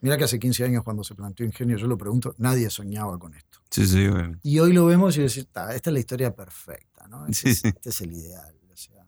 [0.00, 3.34] Mira que hace 15 años cuando se planteó ingenio, yo lo pregunto, nadie soñaba con
[3.34, 3.58] esto.
[3.70, 4.38] Sí, sí, obviamente.
[4.44, 7.26] Y hoy lo vemos y decimos, "Ta, esta es la historia perfecta, ¿no?
[7.26, 7.68] Este, Sí, es, sí.
[7.68, 8.58] este es el ideal.
[8.72, 9.06] O sea,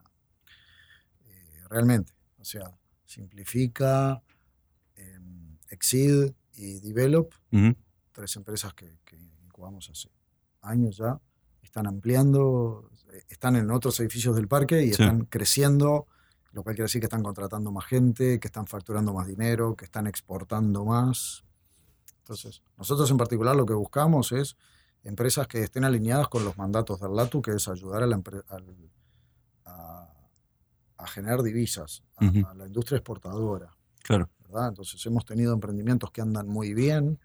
[1.25, 2.71] eh, realmente, o sea,
[3.07, 4.23] simplifica,
[4.97, 7.33] em, Exceed y Develop,
[8.13, 10.11] tres empresas que, que incubamos hace
[10.61, 11.19] años ya,
[11.67, 15.03] están ampliando, eh, están en otros edificios del parque y Sí.
[15.03, 16.07] están creciendo,
[16.53, 19.85] lo cual quiere decir que están contratando más gente, que están facturando más dinero, que
[19.85, 21.45] están exportando más.
[22.19, 24.57] Entonces, nosotros en particular lo que buscamos es
[25.05, 28.17] empresas que estén alineadas con los mandatos del LATU, que es ayudar a, la
[28.49, 28.91] al-
[29.67, 30.09] a,
[30.99, 33.71] a generar divisas, a- la industria exportadora.
[34.03, 34.69] Claro, ¿verdad?
[34.69, 37.19] Entonces hemos tenido emprendimientos que andan muy bien,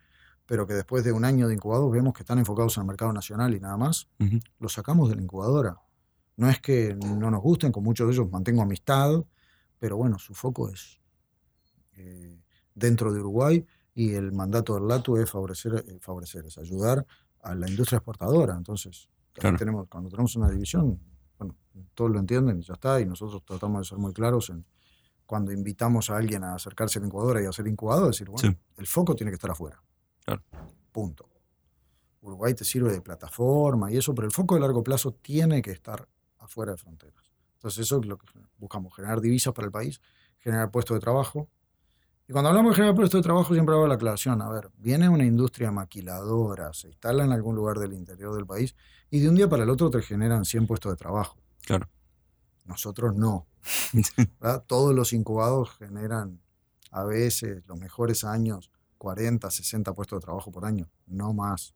[0.51, 3.13] pero que después de un año de incubados vemos que están enfocados en el mercado
[3.13, 4.37] nacional y nada más, Ujú.
[4.59, 5.77] los sacamos de la incubadora.
[6.35, 9.23] No es que no nos gusten, con muchos de ellos mantengo amistad,
[9.79, 10.99] pero bueno, su foco es
[11.95, 12.37] eh,
[12.75, 17.05] dentro de Uruguay y el mandato del LATU es favorecer, eh, favorecer, es ayudar
[17.43, 18.53] a la industria exportadora.
[18.57, 19.55] Entonces, Claro.
[19.57, 20.99] tenemos, cuando tenemos una división,
[21.39, 21.55] bueno,
[21.93, 24.65] todos lo entienden y ya está, y nosotros tratamos de ser muy claros en
[25.25, 28.51] cuando invitamos a alguien a acercarse a la incubadora y a hacer incubado, decir, bueno,
[28.51, 28.57] Sí.
[28.75, 29.81] el foco tiene que estar afuera.
[30.25, 30.43] Claro.
[30.91, 31.27] Punto.
[32.21, 35.71] Uruguay te sirve de plataforma y eso, pero el foco de largo plazo tiene que
[35.71, 36.07] estar
[36.39, 37.31] afuera de fronteras.
[37.55, 40.01] Entonces eso es lo que buscamos, generar divisas para el país,
[40.39, 41.49] generar puestos de trabajo,
[42.27, 44.41] Y cuando hablamos de generar puestos de trabajo, siempre hago la aclaración.
[44.41, 48.75] A ver, viene una industria maquiladora, se instala en algún lugar del interior del país
[49.09, 51.37] y de un día para el otro te generan 100 puestos de trabajo.
[51.65, 51.89] Claro.
[52.65, 53.47] Nosotros no.
[54.67, 56.41] Todos los incubados generan
[56.91, 61.73] a veces los mejores años 40, 60 puestos de trabajo por año, no más.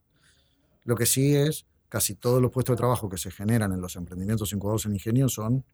[0.83, 3.95] Lo que sí es, casi todos los puestos de trabajo que se generan en los
[3.95, 5.65] emprendimientos incubados en ingenio son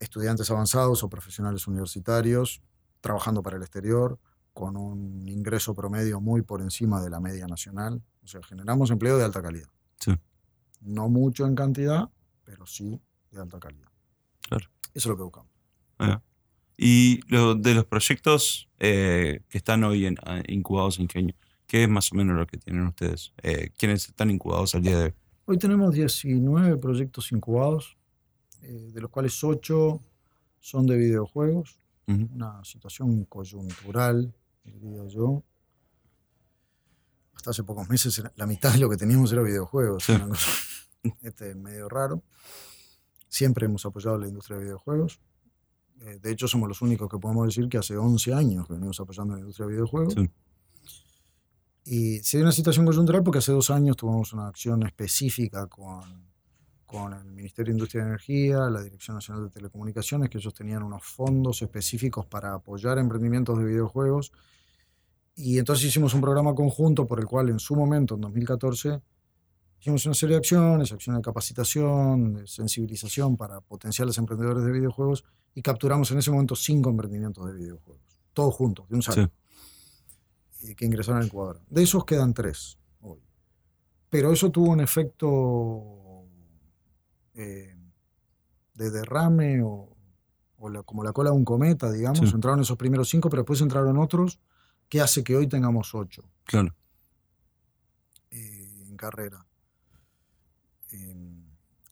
[0.00, 2.62] estudiantes avanzados o profesionales universitarios
[3.02, 4.18] trabajando para el exterior,
[4.54, 8.02] con un ingreso promedio muy por encima de la media nacional.
[8.24, 9.68] O sea, generamos empleo de alta calidad.
[10.00, 10.18] Sí.
[10.80, 12.08] No mucho en cantidad,
[12.44, 12.98] pero sí
[13.32, 13.90] de alta calidad.
[14.48, 14.64] Claro.
[14.94, 15.52] Eso es lo que buscamos.
[15.98, 16.22] Ah.
[16.80, 21.34] Y lo, de los proyectos eh, que están hoy en, ah, incubados en Ingenio,
[21.66, 23.34] ¿qué es más o menos lo que tienen ustedes?
[23.42, 25.14] Eh, ¿Quiénes están incubados al día de hoy?
[25.46, 27.96] Hoy tenemos 19 proyectos incubados,
[28.62, 30.00] eh, de los cuales 8
[30.60, 34.32] son de videojuegos, una situación coyuntural,
[34.64, 35.42] diría yo.
[37.34, 40.28] Hasta hace pocos meses la mitad de lo que teníamos era videojuegos, cosa
[41.22, 42.22] este, medio raro.
[43.28, 45.20] Siempre hemos apoyado la industria de videojuegos.
[46.02, 48.98] Eh, de hecho, somos los únicos que podemos decir que hace 11 años que venimos
[49.00, 50.14] apoyando la industria de videojuegos.
[51.84, 56.28] Y se dio una situación coyuntural porque hace dos años tuvimos una acción específica con
[56.88, 60.82] con el Ministerio de Industria y Energía, la Dirección Nacional de Telecomunicaciones, que ellos tenían
[60.82, 64.32] unos fondos específicos para apoyar emprendimientos de videojuegos.
[65.36, 69.02] Y entonces hicimos un programa conjunto por el cual en su momento, en 2014,
[69.80, 75.24] hicimos una serie de acciones, acciones de capacitación, de sensibilización para potenciales emprendedores de videojuegos
[75.54, 79.30] y capturamos en ese momento cinco emprendimientos de videojuegos, todos juntos, de un saco,
[80.76, 81.60] que ingresaron al Ecuador.
[81.68, 83.20] De esos quedan tres hoy.
[84.10, 86.24] Pero eso tuvo un efecto
[87.34, 87.76] eh,
[88.74, 89.94] de derrame o,
[90.84, 92.32] como la cola de un cometa, digamos.
[92.32, 94.40] Entraron esos primeros cinco, pero después entraron otros,
[94.88, 96.24] que hace que hoy tengamos ocho.
[96.44, 96.74] Claro.
[98.30, 99.47] Eh, en carrera.
[100.90, 101.44] Em,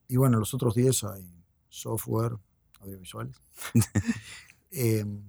[0.09, 2.37] y bueno, los otros diez hay software,
[2.81, 3.33] audiovisual.
[4.71, 5.23] Em,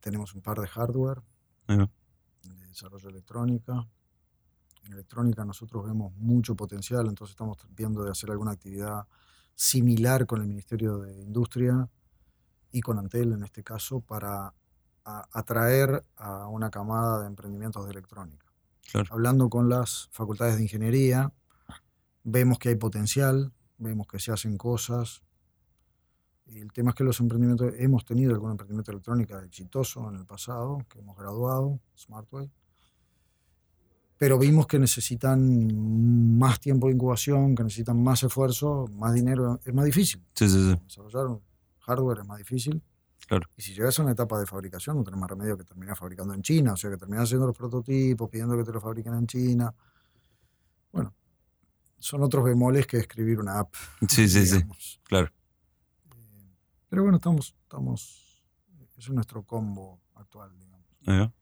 [0.00, 1.20] tenemos un par de hardware,
[1.66, 3.86] de desarrollo electrónica.
[4.84, 9.06] En electrónica nosotros vemos mucho potencial, entonces estamos viendo de hacer alguna actividad
[9.54, 11.88] similar con el Ministerio de Industria
[12.72, 14.54] y con Antel en este caso para
[15.04, 18.49] atraer a una camada de emprendimientos de electrónica.
[19.10, 21.32] Hablando con las facultades de ingeniería,
[22.24, 25.22] vemos que hay potencial, vemos que se hacen cosas.
[26.46, 30.84] El tema es que los emprendimientos, hemos tenido algún emprendimiento electrónico exitoso en el pasado,
[30.88, 32.50] que hemos graduado, Smartway,
[34.20, 39.72] pero vimos que necesitan más tiempo de incubación, que necesitan más esfuerzo, más dinero, es
[39.72, 40.22] más difícil.
[40.34, 40.78] Sí, sí, sí.
[40.84, 41.40] Desarrollar
[41.78, 42.82] hardware es más difícil.
[43.26, 43.48] Claro.
[43.56, 46.34] Y si llegas a una etapa de fabricación, no tenés más remedio que terminar fabricando
[46.34, 49.26] en China, o sea, que terminas haciendo los prototipos, pidiendo que te lo fabriquen en
[49.26, 49.72] China.
[50.90, 51.14] Bueno,
[51.98, 53.74] son otros bemoles que escribir una app.
[54.08, 54.64] Sí, sí, sí,
[55.04, 55.30] claro.
[56.12, 56.56] Eh,
[56.88, 58.42] pero bueno, estamos, estamos,
[58.98, 61.32] es nuestro combo actual, digamos.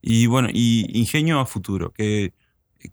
[0.00, 2.34] Y bueno, y ingenio a futuro, ¿qué,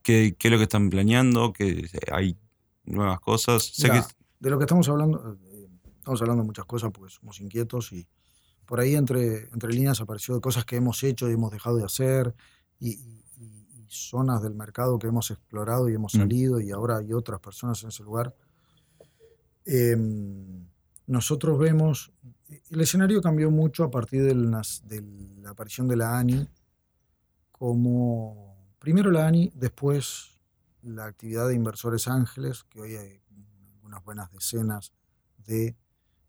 [0.01, 1.53] qué, qué es lo que están planeando?
[1.53, 2.37] ¿Que hay
[2.85, 3.63] nuevas cosas?
[3.63, 4.01] Sé que...
[4.39, 8.07] De lo que estamos hablando, eh, estamos hablando de muchas cosas porque somos inquietos y
[8.69, 11.85] por ahí entre, entre líneas apareció de cosas que hemos hecho y hemos dejado de
[11.85, 12.35] hacer
[12.79, 12.99] y,
[13.87, 16.17] zonas del mercado que hemos explorado y hemos mm.
[16.19, 18.35] salido y ahora hay otras personas en ese lugar.
[19.65, 20.67] Em,
[21.07, 22.11] nosotros vemos,
[22.69, 24.61] el escenario cambió mucho a partir de la
[25.49, 26.47] aparición de la ANI
[27.51, 30.39] como primero la ANI, después
[30.83, 33.19] la actividad de inversores ángeles, que hoy hay
[33.81, 34.93] unas buenas decenas
[35.39, 35.75] de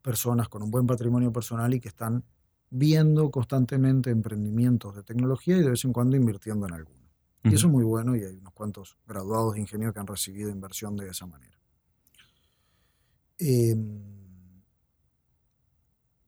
[0.03, 2.25] personas con un buen patrimonio personal y que están
[2.71, 7.01] viendo constantemente emprendimientos de tecnología y de vez en cuando invirtiendo en alguno.
[7.43, 10.51] Y eso es muy bueno y hay unos cuantos graduados de ingenio que han recibido
[10.51, 11.59] inversión de esa manera.
[13.39, 14.03] Em,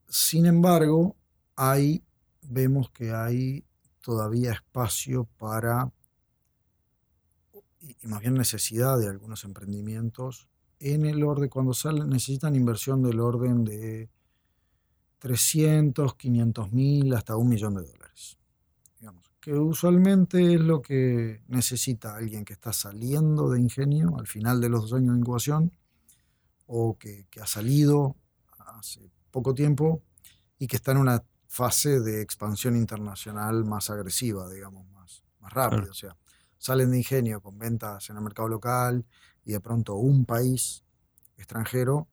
[0.09, 1.17] sin embargo,
[1.55, 2.03] hay,
[2.41, 3.65] vemos que hay
[4.01, 5.93] todavía espacio para,
[7.81, 10.49] y más bien necesidad de algunos emprendimientos,
[10.83, 14.11] en el orden, cuando salen, necesitan inversión del orden de
[15.19, 18.39] 300, 500 mil hasta un millón de dólares.
[18.99, 24.61] Digamos, que usualmente es lo que necesita alguien que está saliendo de ingenio al final
[24.61, 25.73] de los dos años de incubación
[26.67, 28.17] o que, que ha salido
[28.59, 30.03] hace poco tiempo
[30.59, 35.91] y que está en una fase de expansión internacional más agresiva, digamos, más, más rápida.
[35.91, 36.17] O sea,
[36.59, 39.05] salen de ingenio con ventas en el mercado local
[39.45, 40.85] y de pronto un país
[41.37, 42.09] extranjero,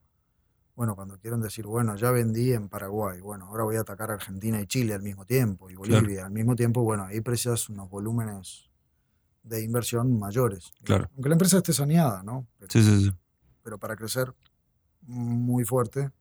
[0.76, 4.62] Bueno, cuando quieren decir, bueno, ya vendí en Paraguay, bueno, ahora voy a atacar Argentina
[4.62, 8.70] y Chile al mismo tiempo, y Bolivia al mismo tiempo, bueno, ahí precisas unos volúmenes
[9.44, 10.72] de inversión mayores.
[10.86, 11.10] Claro.
[11.16, 12.48] Aunque la empresa esté saneada, ¿no?
[12.58, 13.12] Pero, Sí, sí, sí.
[13.62, 14.34] pero para crecer
[15.02, 16.12] muy fuerte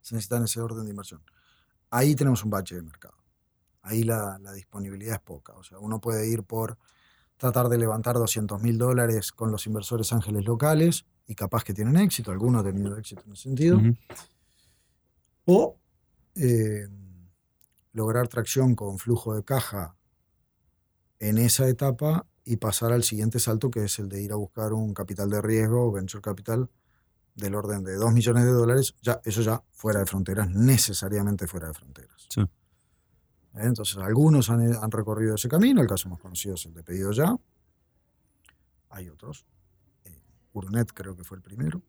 [0.00, 1.20] se necesita ese orden de inversión.
[1.90, 3.16] Ahí tenemos un bache de mercado.
[3.82, 5.52] Ahí la, la disponibilidad es poca.
[5.54, 6.78] O sea, uno puede ir por
[7.42, 11.96] tratar de levantar 200 mil dólares con los inversores ángeles locales y capaz que tienen
[11.96, 13.80] éxito, algunos han tenido éxito en ese sentido,
[15.44, 15.76] o
[16.36, 16.86] eh,
[17.94, 19.96] lograr tracción con flujo de caja
[21.18, 24.72] en esa etapa y pasar al siguiente salto, que es el de ir a buscar
[24.72, 26.70] un capital de riesgo, venture capital,
[27.34, 31.66] del orden de 2 millones de dólares, ya, eso ya fuera de fronteras, necesariamente fuera
[31.66, 32.28] de fronteras.
[32.28, 32.42] Sí.
[33.54, 33.60] ¿Eh?
[33.64, 37.12] Entonces, algunos han, han recorrido ese camino, el caso más conocido es el de pedido
[37.12, 37.36] ya.
[38.90, 39.44] Hay otros.
[40.04, 40.22] Eh,
[40.52, 41.82] Urnet creo que fue el primero.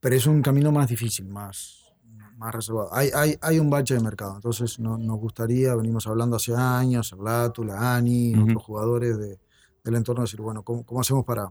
[0.00, 1.92] Pero es un camino más difícil, más,
[2.36, 2.88] más reservado.
[2.92, 7.12] Hay, hay, hay un bache de mercado, entonces no, nos gustaría, venimos hablando hace años,
[7.12, 8.44] el Latu, la ANI, Ujú.
[8.44, 9.38] otros jugadores de-
[9.84, 11.50] del entorno, decir, bueno, ¿cómo, cómo hacemos para,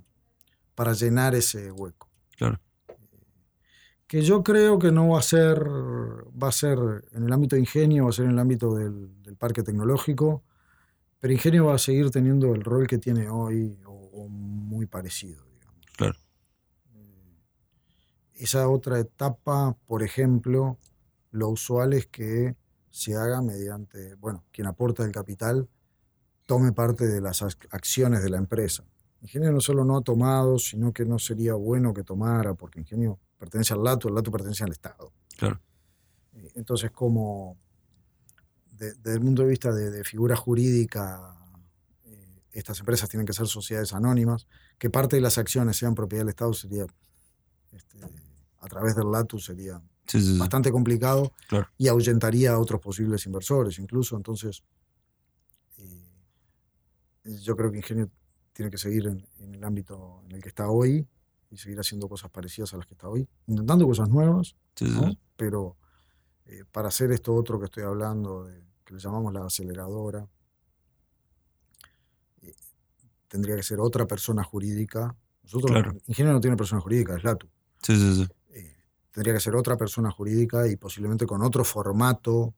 [0.75, 2.07] para llenar ese hueco?
[2.37, 2.59] Claro.
[4.09, 6.79] Que yo creo que no va a ser, va a ser
[7.11, 10.43] en el ámbito de ingenio, va a ser en el ámbito del, del parque tecnológico,
[11.19, 15.45] pero ingenio va a seguir teniendo el rol que tiene hoy o, o muy parecido,
[15.53, 15.85] digamos.
[15.95, 16.17] Claro.
[16.95, 17.37] Eh,
[18.33, 20.79] Esa otra etapa, por ejemplo,
[21.29, 22.55] lo usual es que
[22.89, 25.69] se haga mediante, bueno, quien aporta el capital
[26.47, 28.83] tome parte de las ac- acciones de la empresa.
[29.21, 33.19] Ingenio no solo no ha tomado, sino que no sería bueno que tomara, porque Ingenio
[33.39, 35.11] pertenece al LATU, el LATU pertenece al Estado.
[35.37, 35.59] Claro.
[36.33, 37.57] Eh, Entonces, como
[38.71, 41.35] de- desde el punto de vista de, de figura jurídica,
[42.05, 44.45] eh, estas empresas tienen que ser sociedades anónimas,
[44.77, 46.85] que parte de las acciones sean propiedad del Estado sería,
[47.71, 47.99] este,
[48.59, 50.37] a través del LATU sería Sí, sí, sí.
[50.39, 51.67] bastante complicado Claro.
[51.77, 54.15] y ahuyentaría a otros posibles inversores incluso.
[54.17, 54.63] Entonces,
[55.77, 56.03] eh,
[57.41, 58.09] yo creo que Ingenio
[58.53, 61.07] tiene que seguir en, en el ámbito en el que está hoy
[61.51, 64.91] y seguir haciendo cosas parecidas a las que está hoy, intentando cosas nuevas, Sí, sí,
[64.91, 65.09] ¿no?
[65.09, 65.19] sí.
[65.35, 65.77] pero
[66.45, 70.27] eh, para hacer esto otro que estoy hablando, de, que le llamamos la aceleradora,
[72.41, 72.55] eh,
[73.27, 75.15] tendría que ser otra persona jurídica.
[75.43, 75.93] Nosotros, Claro.
[76.07, 77.47] Ingenio no tiene persona jurídica, es LATU
[77.81, 78.27] Sí, sí, sí.
[78.49, 78.77] eh,
[79.11, 82.53] tendría que ser otra persona jurídica y posiblemente con otro formato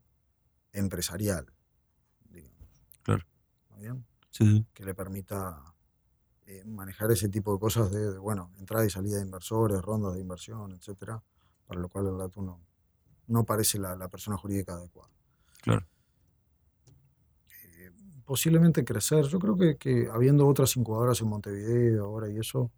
[0.74, 1.46] empresarial,
[2.30, 2.68] digamos.
[3.04, 3.26] Claro.
[3.64, 4.06] ¿Está bien?
[4.32, 4.66] Sí, sí.
[4.74, 5.71] Que le permita
[6.52, 10.16] eh, manejar ese tipo de cosas de, de, bueno, entrada y salida de inversores, rondas
[10.16, 11.24] de inversión, etcétera,
[11.66, 12.60] para lo cual el dato no,
[13.28, 15.10] no parece la, la persona jurídica adecuada.
[15.62, 15.86] Claro.
[17.64, 17.92] Eh,
[18.26, 22.70] posiblemente crecer, yo creo que, que habiendo otras incubadoras en Montevideo ahora y eso,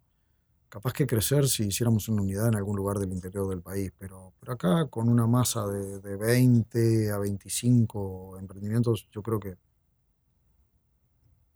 [0.68, 4.34] capaz que crecer si hiciéramos una unidad en algún lugar del interior del país, pero,
[4.38, 9.56] pero acá con una masa de, de 20 a 25 emprendimientos, yo creo que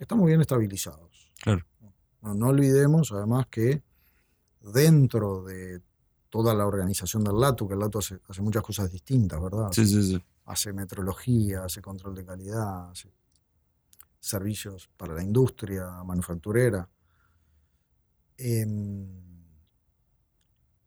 [0.00, 1.32] estamos bien estabilizados.
[1.40, 1.64] Claro.
[2.22, 3.82] No, no olvidemos además que
[4.60, 5.82] dentro de
[6.28, 9.70] toda la organización del LATU, que el LATU hace, hace muchas cosas distintas, ¿verdad?
[9.72, 10.24] Sí, sí, sí.
[10.46, 13.12] hace metrología, hace control de calidad, hace
[14.20, 16.88] servicios para la industria manufacturera.
[18.36, 19.08] Em,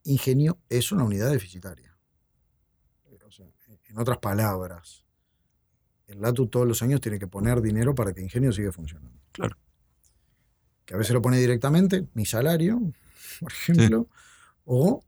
[0.04, 1.96] ingenio es una unidad deficitaria.
[3.26, 3.46] O sea,
[3.88, 5.04] en otras palabras,
[6.06, 9.18] el LATU todos los años tiene que poner dinero para que Ingenio siga funcionando.
[9.32, 9.56] Claro.
[10.84, 12.80] Que a veces lo pone directamente, mi salario,
[13.40, 14.08] por ejemplo,
[14.64, 15.02] o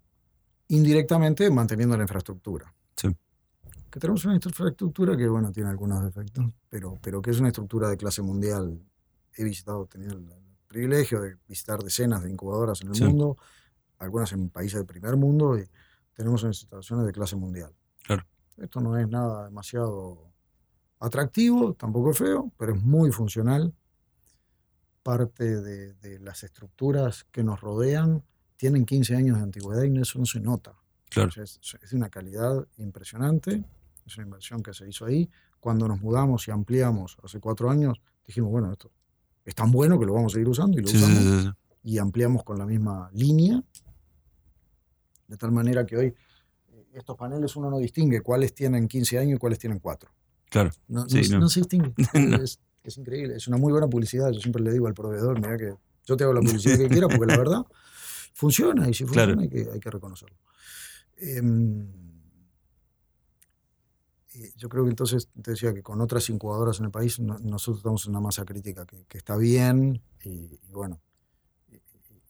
[0.68, 3.08] indirectamente manteniendo la infraestructura Sí.
[3.90, 7.88] que tenemos una infraestructura que, bueno, tiene algunos defectos, pero, pero que es una estructura
[7.88, 8.80] de clase mundial.
[9.36, 10.28] He visitado, he tenido el,
[10.68, 13.04] privilegio de visitar decenas de incubadoras en el Sí.
[13.04, 13.36] mundo,
[13.98, 15.64] algunas en países del primer mundo, y
[16.14, 17.72] tenemos instalaciones de clase mundial.
[18.02, 18.24] Claro.
[18.56, 20.32] Esto no es nada demasiado
[20.98, 23.72] atractivo, tampoco es feo, pero es muy funcional.
[25.04, 28.24] Parte de, de las estructuras que nos rodean
[28.56, 30.74] tienen 15 años de antigüedad y eso no se nota.
[31.10, 31.30] Claro.
[31.40, 33.62] Es, de una calidad impresionante,
[34.06, 35.30] es una inversión que se hizo ahí.
[35.60, 38.90] Cuando nos mudamos y ampliamos hace cuatro años, dijimos, bueno, esto
[39.44, 41.50] es tan bueno que lo vamos a seguir usando y lo Sí, usamos sí, sí.
[41.82, 43.62] y ampliamos con la misma línea,
[45.28, 46.14] de tal manera que hoy
[46.72, 50.10] eh, estos paneles uno no distingue cuáles tienen 15 años y cuáles tienen 4.
[50.50, 50.70] Claro.
[50.88, 51.38] No, no- no.
[51.40, 51.92] no se distingue.
[52.42, 54.30] Es, es increíble, es una muy buena publicidad.
[54.30, 55.74] Yo siempre le digo al proveedor, mira que
[56.04, 57.62] yo te hago la publicidad que quieras porque la verdad
[58.34, 59.40] funciona y si funciona Claro.
[59.40, 60.36] hay, que, hay que reconocerlo.
[61.16, 61.86] Em,
[64.56, 67.78] yo creo que entonces, te decía que con otras incubadoras en el país, no- nosotros
[67.78, 71.00] estamos en una masa crítica que, que está bien y, y bueno,
[71.70, 71.80] y,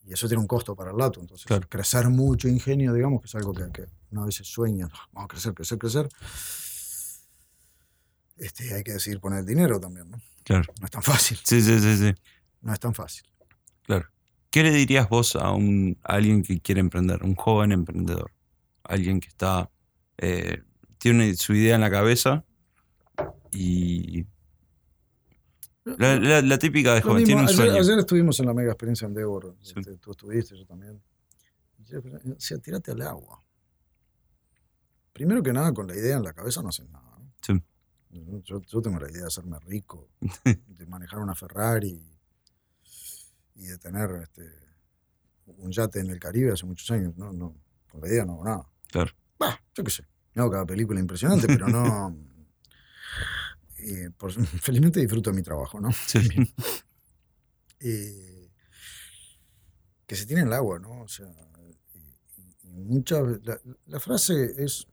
[0.07, 1.19] Y eso tiene un costo para el lato.
[1.21, 1.67] Entonces, Claro.
[1.69, 5.25] crecer mucho ingenio, digamos, que es algo que, que uno a veces sueña, "Ah, vamos
[5.25, 6.09] a crecer, crecer, crecer.
[8.37, 10.19] Este, hay que decidir poner el dinero también, ¿no?
[10.45, 10.65] Claro.
[10.81, 12.15] No es tan fácil, Sí, sí, sí, sí.
[12.63, 13.25] no es tan fácil.
[13.83, 14.09] Claro.
[14.51, 18.31] ¿Qué le dirías vos a, un, a alguien que quiere emprender, un joven emprendedor?
[18.85, 19.71] Alguien que está.
[20.19, 20.63] eh,
[20.99, 22.45] tiene su idea en la cabeza
[23.51, 24.25] y.
[25.85, 27.81] La, la- la típica de joven, mismo, tiene un ayer, sueño.
[27.81, 29.55] ayer estuvimos en la mega experiencia Endeavor.
[29.61, 29.75] Sí.
[29.77, 31.03] este, tú estuviste, yo también.
[31.93, 33.43] O sea, tirate al agua.
[35.13, 37.19] Primero que nada, con la idea en la cabeza no haces nada.
[37.19, 37.31] ¿no?
[37.43, 37.53] Sí.
[38.45, 40.09] Yo, yo tengo la idea de hacerme rico,
[40.45, 42.01] de manejar una Ferrari
[43.57, 44.49] y de tener este,
[45.47, 47.17] un yate en el Caribe hace muchos años.
[47.17, 47.57] No, no,
[47.91, 48.71] con la idea no hago nada.
[48.91, 49.12] Claro.
[49.39, 50.07] Bah, yo qué sé.
[50.35, 52.17] Me hago cada película impresionante, pero no.
[53.79, 55.91] y por- felizmente disfruto de mi trabajo, ¿no?
[56.07, 56.19] Sí.
[57.81, 58.51] eh,
[60.07, 61.03] que se tiene el agua, ¿no?
[61.03, 61.27] O sea,
[61.95, 63.23] y, y- y muchas
[63.87, 64.87] la frase es,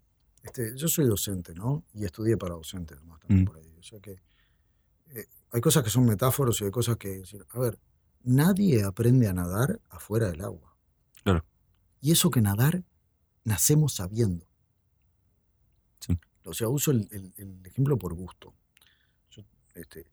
[0.43, 1.83] este, yo soy docente, ¿no?
[1.93, 3.45] Y estudié para docente, además, también Mm.
[3.45, 3.75] por ahí.
[3.79, 4.21] O sea que
[5.13, 7.77] eh, hay cosas que son metáforas y hay cosas que decir, a ver,
[8.23, 10.75] nadie aprende a nadar afuera del agua.
[11.23, 11.43] Claro.
[11.99, 12.83] Y eso que nadar,
[13.43, 14.47] nacemos sabiendo.
[15.99, 16.17] Sí.
[16.45, 18.53] O sea, uso el, el- el ejemplo por gusto.
[19.29, 19.43] Yo,
[19.75, 20.05] este,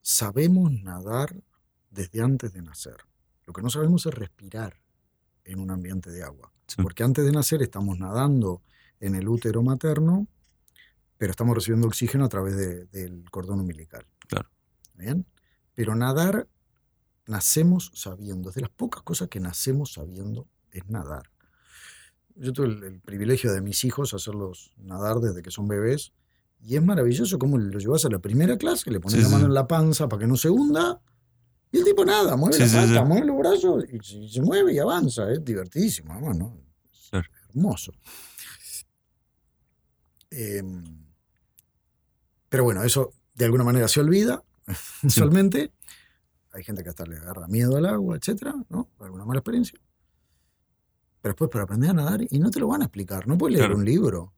[0.00, 1.42] sabemos nadar
[1.90, 2.96] desde antes de nacer.
[3.46, 4.80] Lo que no sabemos es respirar
[5.44, 6.52] en un ambiente de agua.
[6.66, 6.80] Sí.
[6.82, 8.62] Porque antes de nacer estamos nadando
[9.02, 10.26] en el útero materno,
[11.18, 14.06] pero estamos recibiendo oxígeno a través de- del cordón umbilical.
[14.28, 14.48] Claro.
[14.94, 15.26] ¿Bien?
[15.74, 16.48] Pero nadar,
[17.26, 18.48] nacemos sabiendo.
[18.48, 21.30] Es de las pocas cosas que nacemos sabiendo es nadar.
[22.34, 26.12] Yo tuve el, el privilegio de mis hijos hacerlos nadar desde que son bebés.
[26.60, 29.40] Y es maravilloso cómo lo llevas a la primera clase, le pones Sí, la mano
[29.40, 29.46] sí.
[29.46, 31.00] en la panza para que no se hunda.
[31.72, 33.04] Y el tipo nada, mueve Sí, la sí.
[33.04, 35.30] mueve los brazos y se, y se mueve y avanza.
[35.32, 36.14] Es divertidísimo,
[37.48, 37.92] hermoso.
[40.34, 40.82] Em,
[42.48, 44.42] pero bueno, eso de alguna manera se olvida
[45.02, 45.72] usualmente.
[46.52, 48.90] Hay gente que hasta le agarra miedo al agua, etcétera, ¿no?
[49.00, 49.78] Alguna mala experiencia.
[51.22, 53.54] Pero después para aprender a nadar, y no te lo van a explicar, no puedes
[53.56, 53.78] leer Claro.
[53.78, 54.32] un libro.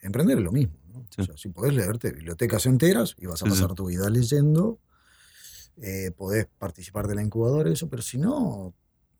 [0.00, 1.06] Emprender es lo mismo, ¿no?
[1.10, 1.22] Sí.
[1.22, 3.50] O sea, si podés leerte bibliotecas enteras y vas a sí.
[3.50, 4.78] pasar tu vida leyendo,
[5.76, 8.74] eh, podés participar de la incubadora, eso, pero si no,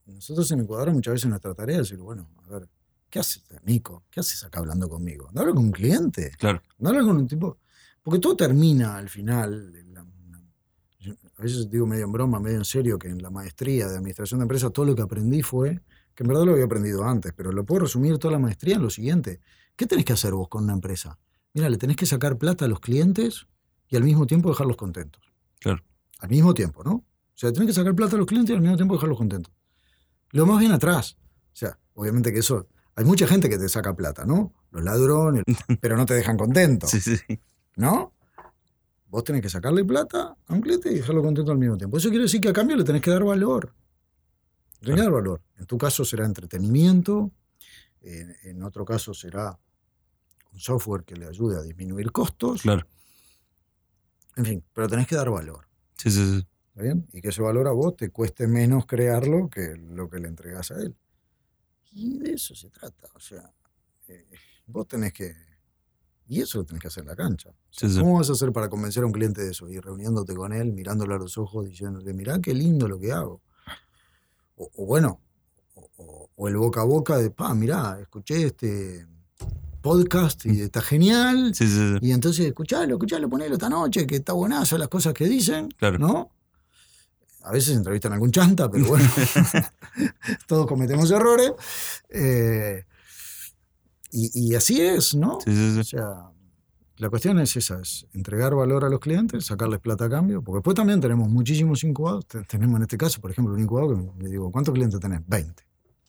[0.06, 2.68] nosotros en la incubadora muchas veces nuestra tarea es decir, bueno, a ver,
[3.14, 4.02] ¿qué haces, Nico?
[4.10, 5.28] ¿Qué haces acá hablando conmigo?
[5.32, 6.32] No hablo con un cliente.
[6.36, 6.60] Claro.
[6.78, 7.58] No hablas con un tipo.
[8.02, 9.72] Porque todo termina al final.
[9.92, 10.04] la-
[11.38, 14.40] a veces digo medio en broma, medio en serio, que en la maestría de administración
[14.40, 15.80] de empresas todo lo que aprendí fue,
[16.12, 18.82] que en verdad lo había aprendido antes, pero lo puedo resumir toda la maestría en
[18.82, 19.40] lo siguiente.
[19.76, 21.16] ¿Qué tenés que hacer vos con una empresa?
[21.52, 23.46] Mira, le tenés que sacar plata a los clientes
[23.88, 25.22] y al mismo tiempo dejarlos contentos.
[25.60, 25.84] Claro.
[26.18, 26.92] Al mismo tiempo, ¿no?
[26.94, 27.04] O
[27.36, 29.52] sea, tenés que sacar plata a los clientes y al mismo tiempo dejarlos contentos.
[30.30, 31.16] Lo más bien atrás.
[31.52, 32.66] O sea, obviamente que eso.
[32.96, 34.52] Hay mucha gente que te saca plata, ¿no?
[34.70, 35.44] Los ladrones,
[35.80, 36.86] pero no te dejan contento.
[36.86, 37.16] Sí, sí.
[37.76, 38.12] ¿No?
[39.08, 41.96] Vos tenés que sacarle plata a un cliente y dejarlo contento al mismo tiempo.
[41.96, 43.72] Eso quiere decir que a cambio le tenés que dar valor.
[44.80, 45.42] Le tenés que dar valor.
[45.58, 47.30] En tu caso será entretenimiento,
[48.02, 49.58] en, en otro caso será
[50.52, 52.62] un software que le ayude a disminuir costos.
[52.62, 52.86] Claro.
[54.36, 55.66] En fin, pero tenés que dar valor.
[55.96, 56.46] Sí, sí, sí.
[56.70, 57.06] ¿Está bien?
[57.12, 60.72] Y que ese valor a vos te cueste menos crearlo que lo que le entregás
[60.72, 60.96] a él.
[61.94, 63.08] Y de eso se trata.
[63.14, 63.50] O sea,
[64.08, 64.26] eh,
[64.66, 65.34] vos tenés que.
[66.26, 67.50] Y eso lo tenés que hacer en la cancha.
[67.50, 68.00] O sea, Sí, sí.
[68.00, 69.68] ¿Cómo vas a hacer para convencer a un cliente de eso?
[69.68, 73.42] Y reuniéndote con él, mirándolo a los ojos, diciéndole, mirá qué lindo lo que hago.
[74.56, 75.20] O, o bueno,
[76.36, 79.06] o, el boca a boca de, pa, mirá, escuché este
[79.80, 81.54] podcast y está genial.
[81.54, 81.66] Sí.
[82.00, 85.98] Y entonces, escuchalo, escuchalo, ponelo esta noche, que está buenazo las cosas que dicen, Claro.
[85.98, 86.30] ¿no?
[87.44, 89.08] A veces entrevistan a algún chanta, pero bueno,
[90.46, 91.52] todos cometemos errores.
[92.08, 92.84] Eh,
[94.10, 95.38] y, y así es, ¿no?
[95.44, 95.90] Sí, sí, O sí.
[95.96, 96.30] sea,
[96.96, 100.58] la cuestión es esa, es entregar valor a los clientes, sacarles plata a cambio, porque
[100.58, 102.26] después también tenemos muchísimos incubados.
[102.26, 105.20] Te- Tenemos en este caso, por ejemplo, un incubado que le digo, ¿cuántos clientes tenés?
[105.26, 105.62] 20.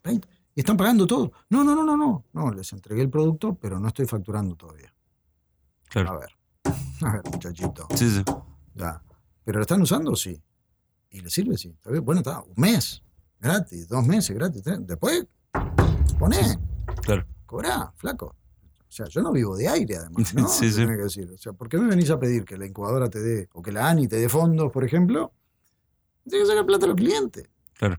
[0.04, 0.28] 20.
[0.56, 1.32] Y están pagando todo.
[1.50, 2.26] No, no, no, no, no.
[2.32, 4.88] No, les entregué el producto, pero no estoy facturando todavía.
[4.88, 6.20] A Claro.
[6.20, 6.30] ver,
[7.02, 7.88] a ver, muchachito.
[7.96, 8.24] Sí, sí.
[8.76, 9.02] Ya.
[9.44, 10.16] ¿Pero lo están usando?
[10.16, 10.40] Sí.
[11.16, 11.58] ¿Y le sirve?
[11.58, 11.74] Sí.
[12.04, 12.42] Bueno, está.
[12.42, 13.02] Un mes.
[13.40, 13.88] Gratis.
[13.88, 14.62] Dos meses gratis.
[14.62, 14.86] tres.
[14.86, 15.26] Después,
[16.20, 16.60] poné.
[17.04, 17.26] Claro.
[17.46, 18.36] Cobrá, flaco.
[18.82, 20.46] O sea, yo no vivo de aire, además, ¿no?
[20.50, 20.86] Sí, sí.
[20.86, 21.32] que decir.
[21.32, 23.72] O sea, ¿por qué me venís a pedir que la incubadora te dé, o que
[23.72, 25.32] la ANI te dé fondos, por ejemplo?
[26.28, 27.48] Tienes que sacar plata a los clientes.
[27.76, 27.96] Claro.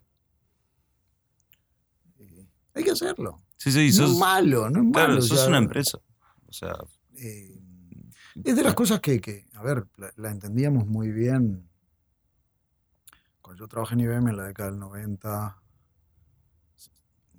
[2.75, 3.41] Hay que hacerlo.
[3.57, 3.87] Sí, sí.
[3.87, 4.93] no sos, es malo, no es malo.
[4.93, 5.99] claro, o sos sea, una empresa.
[6.47, 6.77] O sea,
[7.15, 7.59] eh,
[8.45, 11.67] es de las cosas que, que, a ver, la, la entendíamos muy bien.
[13.47, 15.63] Cuando yo trabajé en IBM en la década del 90,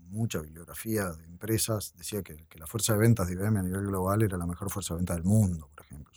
[0.05, 3.87] mucha bibliografía de empresas, decía que, que, la fuerza de ventas de IBM a nivel
[3.87, 6.13] global era la mejor fuerza de ventas del mundo, por ejemplo.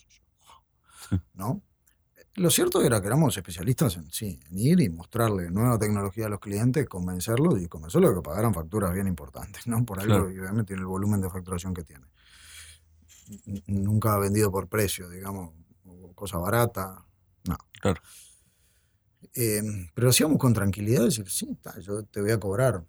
[1.34, 1.60] ¿No?
[2.36, 6.28] Lo cierto era que éramos especialistas en, sí, en ir y mostrarle nueva tecnología a
[6.28, 9.66] los clientes, convencerlos y convencerlos de que pagaran facturas bien importantes.
[9.66, 9.84] ¿no?
[9.84, 12.06] Por algo IBM tiene el volumen de facturación que tiene.
[13.66, 15.50] Nunca ha vendido por precio, digamos,
[16.14, 17.04] cosa barata.
[17.48, 17.58] No.
[17.80, 18.00] Claro.
[19.34, 19.62] Eh,
[19.94, 22.84] pero lo hacíamos con tranquilidad, decir, sí, yo te voy a cobrar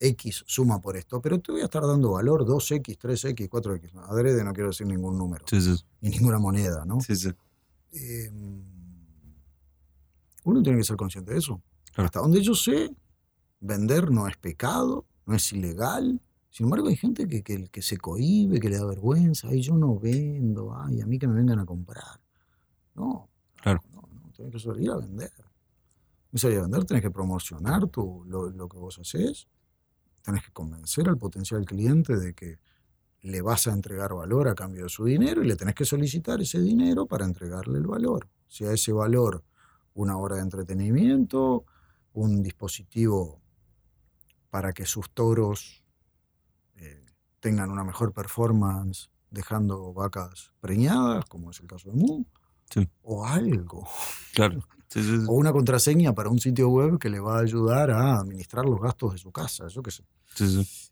[0.00, 3.94] X suma por esto, pero te voy a estar dando valor 2X, 3X, 4X.
[4.08, 5.44] Adrede no quiero decir ningún número.
[5.48, 5.74] Sí, sí.
[6.00, 7.00] Y ninguna moneda, ¿no?
[7.00, 7.30] Sí, sí.
[7.92, 8.30] Eh,
[10.44, 11.62] uno tiene que ser consciente de eso.
[11.96, 12.94] Hasta donde yo sé,
[13.60, 16.20] vender no es pecado, no es ilegal.
[16.48, 19.48] Sin embargo, hay gente que, que, que se cohíbe, que le da vergüenza.
[19.48, 22.20] Ay, yo no vendo, ay, a mí que me vengan a comprar.
[22.94, 23.82] No, claro.
[24.40, 25.32] Tienes que salir a vender.
[26.32, 29.48] Y salir a vender, tenés que promocionar tu, lo, lo que vos haces.
[30.22, 32.58] Tenés que convencer al potencial cliente de que
[33.22, 36.40] le vas a entregar valor a cambio de su dinero y le tenés que solicitar
[36.40, 38.28] ese dinero para entregarle el valor.
[38.48, 39.44] Si a ese valor
[39.94, 41.64] una hora de entretenimiento,
[42.12, 43.40] un dispositivo
[44.48, 45.84] para que sus toros
[46.76, 47.04] eh,
[47.40, 52.24] tengan una mejor performance dejando vacas preñadas, como es el caso de Mu,
[52.70, 52.88] sí.
[53.02, 53.86] o algo.
[54.34, 54.60] Claro.
[54.88, 55.24] Sí, sí, sí.
[55.28, 58.80] O una contraseña para un sitio web que le va a ayudar a administrar los
[58.80, 60.02] gastos de su casa, yo qué sé.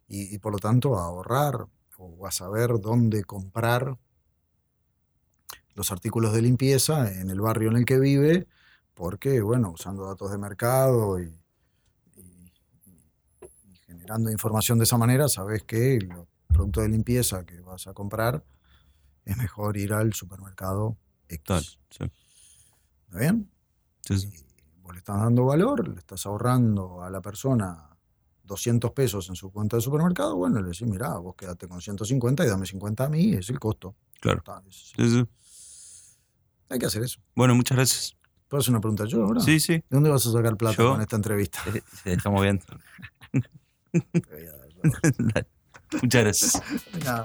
[0.06, 1.66] Y, y por lo tanto a ahorrar
[1.98, 3.98] o a saber dónde comprar
[5.74, 8.46] los artículos de limpieza en el barrio en el que vive,
[8.94, 11.32] porque, bueno, usando datos de mercado y,
[12.16, 12.52] y,
[13.40, 17.94] y generando información de esa manera, sabes que los productos de limpieza que vas a
[17.94, 18.44] comprar
[19.24, 20.96] es mejor ir al supermercado
[21.28, 21.44] X.
[21.44, 22.04] Tal, sí.
[23.06, 23.50] ¿Está bien?
[24.04, 24.28] Sí, sí.
[24.82, 27.84] Vos le estás dando valor, le estás ahorrando a la persona
[28.44, 32.44] 200 pesos en su cuenta de supermercado, bueno, le decís, mira, vos quédate con 150
[32.44, 33.94] y dame 50 a mí, es el costo.
[34.20, 34.38] Claro.
[34.38, 35.26] Está, es- Sí, sí.
[36.70, 37.20] hay que hacer eso.
[37.34, 38.16] Bueno, muchas gracias.
[38.48, 39.40] ¿Puedo hacer una pregunta yo ahora?
[39.42, 39.74] Sí, sí.
[39.74, 41.60] ¿De dónde vas a sacar plata Yo- con esta entrevista?
[42.02, 42.40] Sí, Estamos
[43.92, 44.82] yo.
[46.02, 46.62] muchas gracias.
[47.04, 47.24] Nada.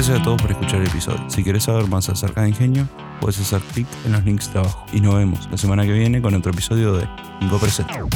[0.00, 1.22] Gracias a todos por escuchar el episodio.
[1.28, 2.88] Si querés saber más acerca de Ingenio,
[3.20, 4.86] puedes hacer clic en los links de abajo.
[4.94, 7.06] Y nos vemos la semana que viene con otro episodio de
[7.42, 8.06] Ingo Presenta.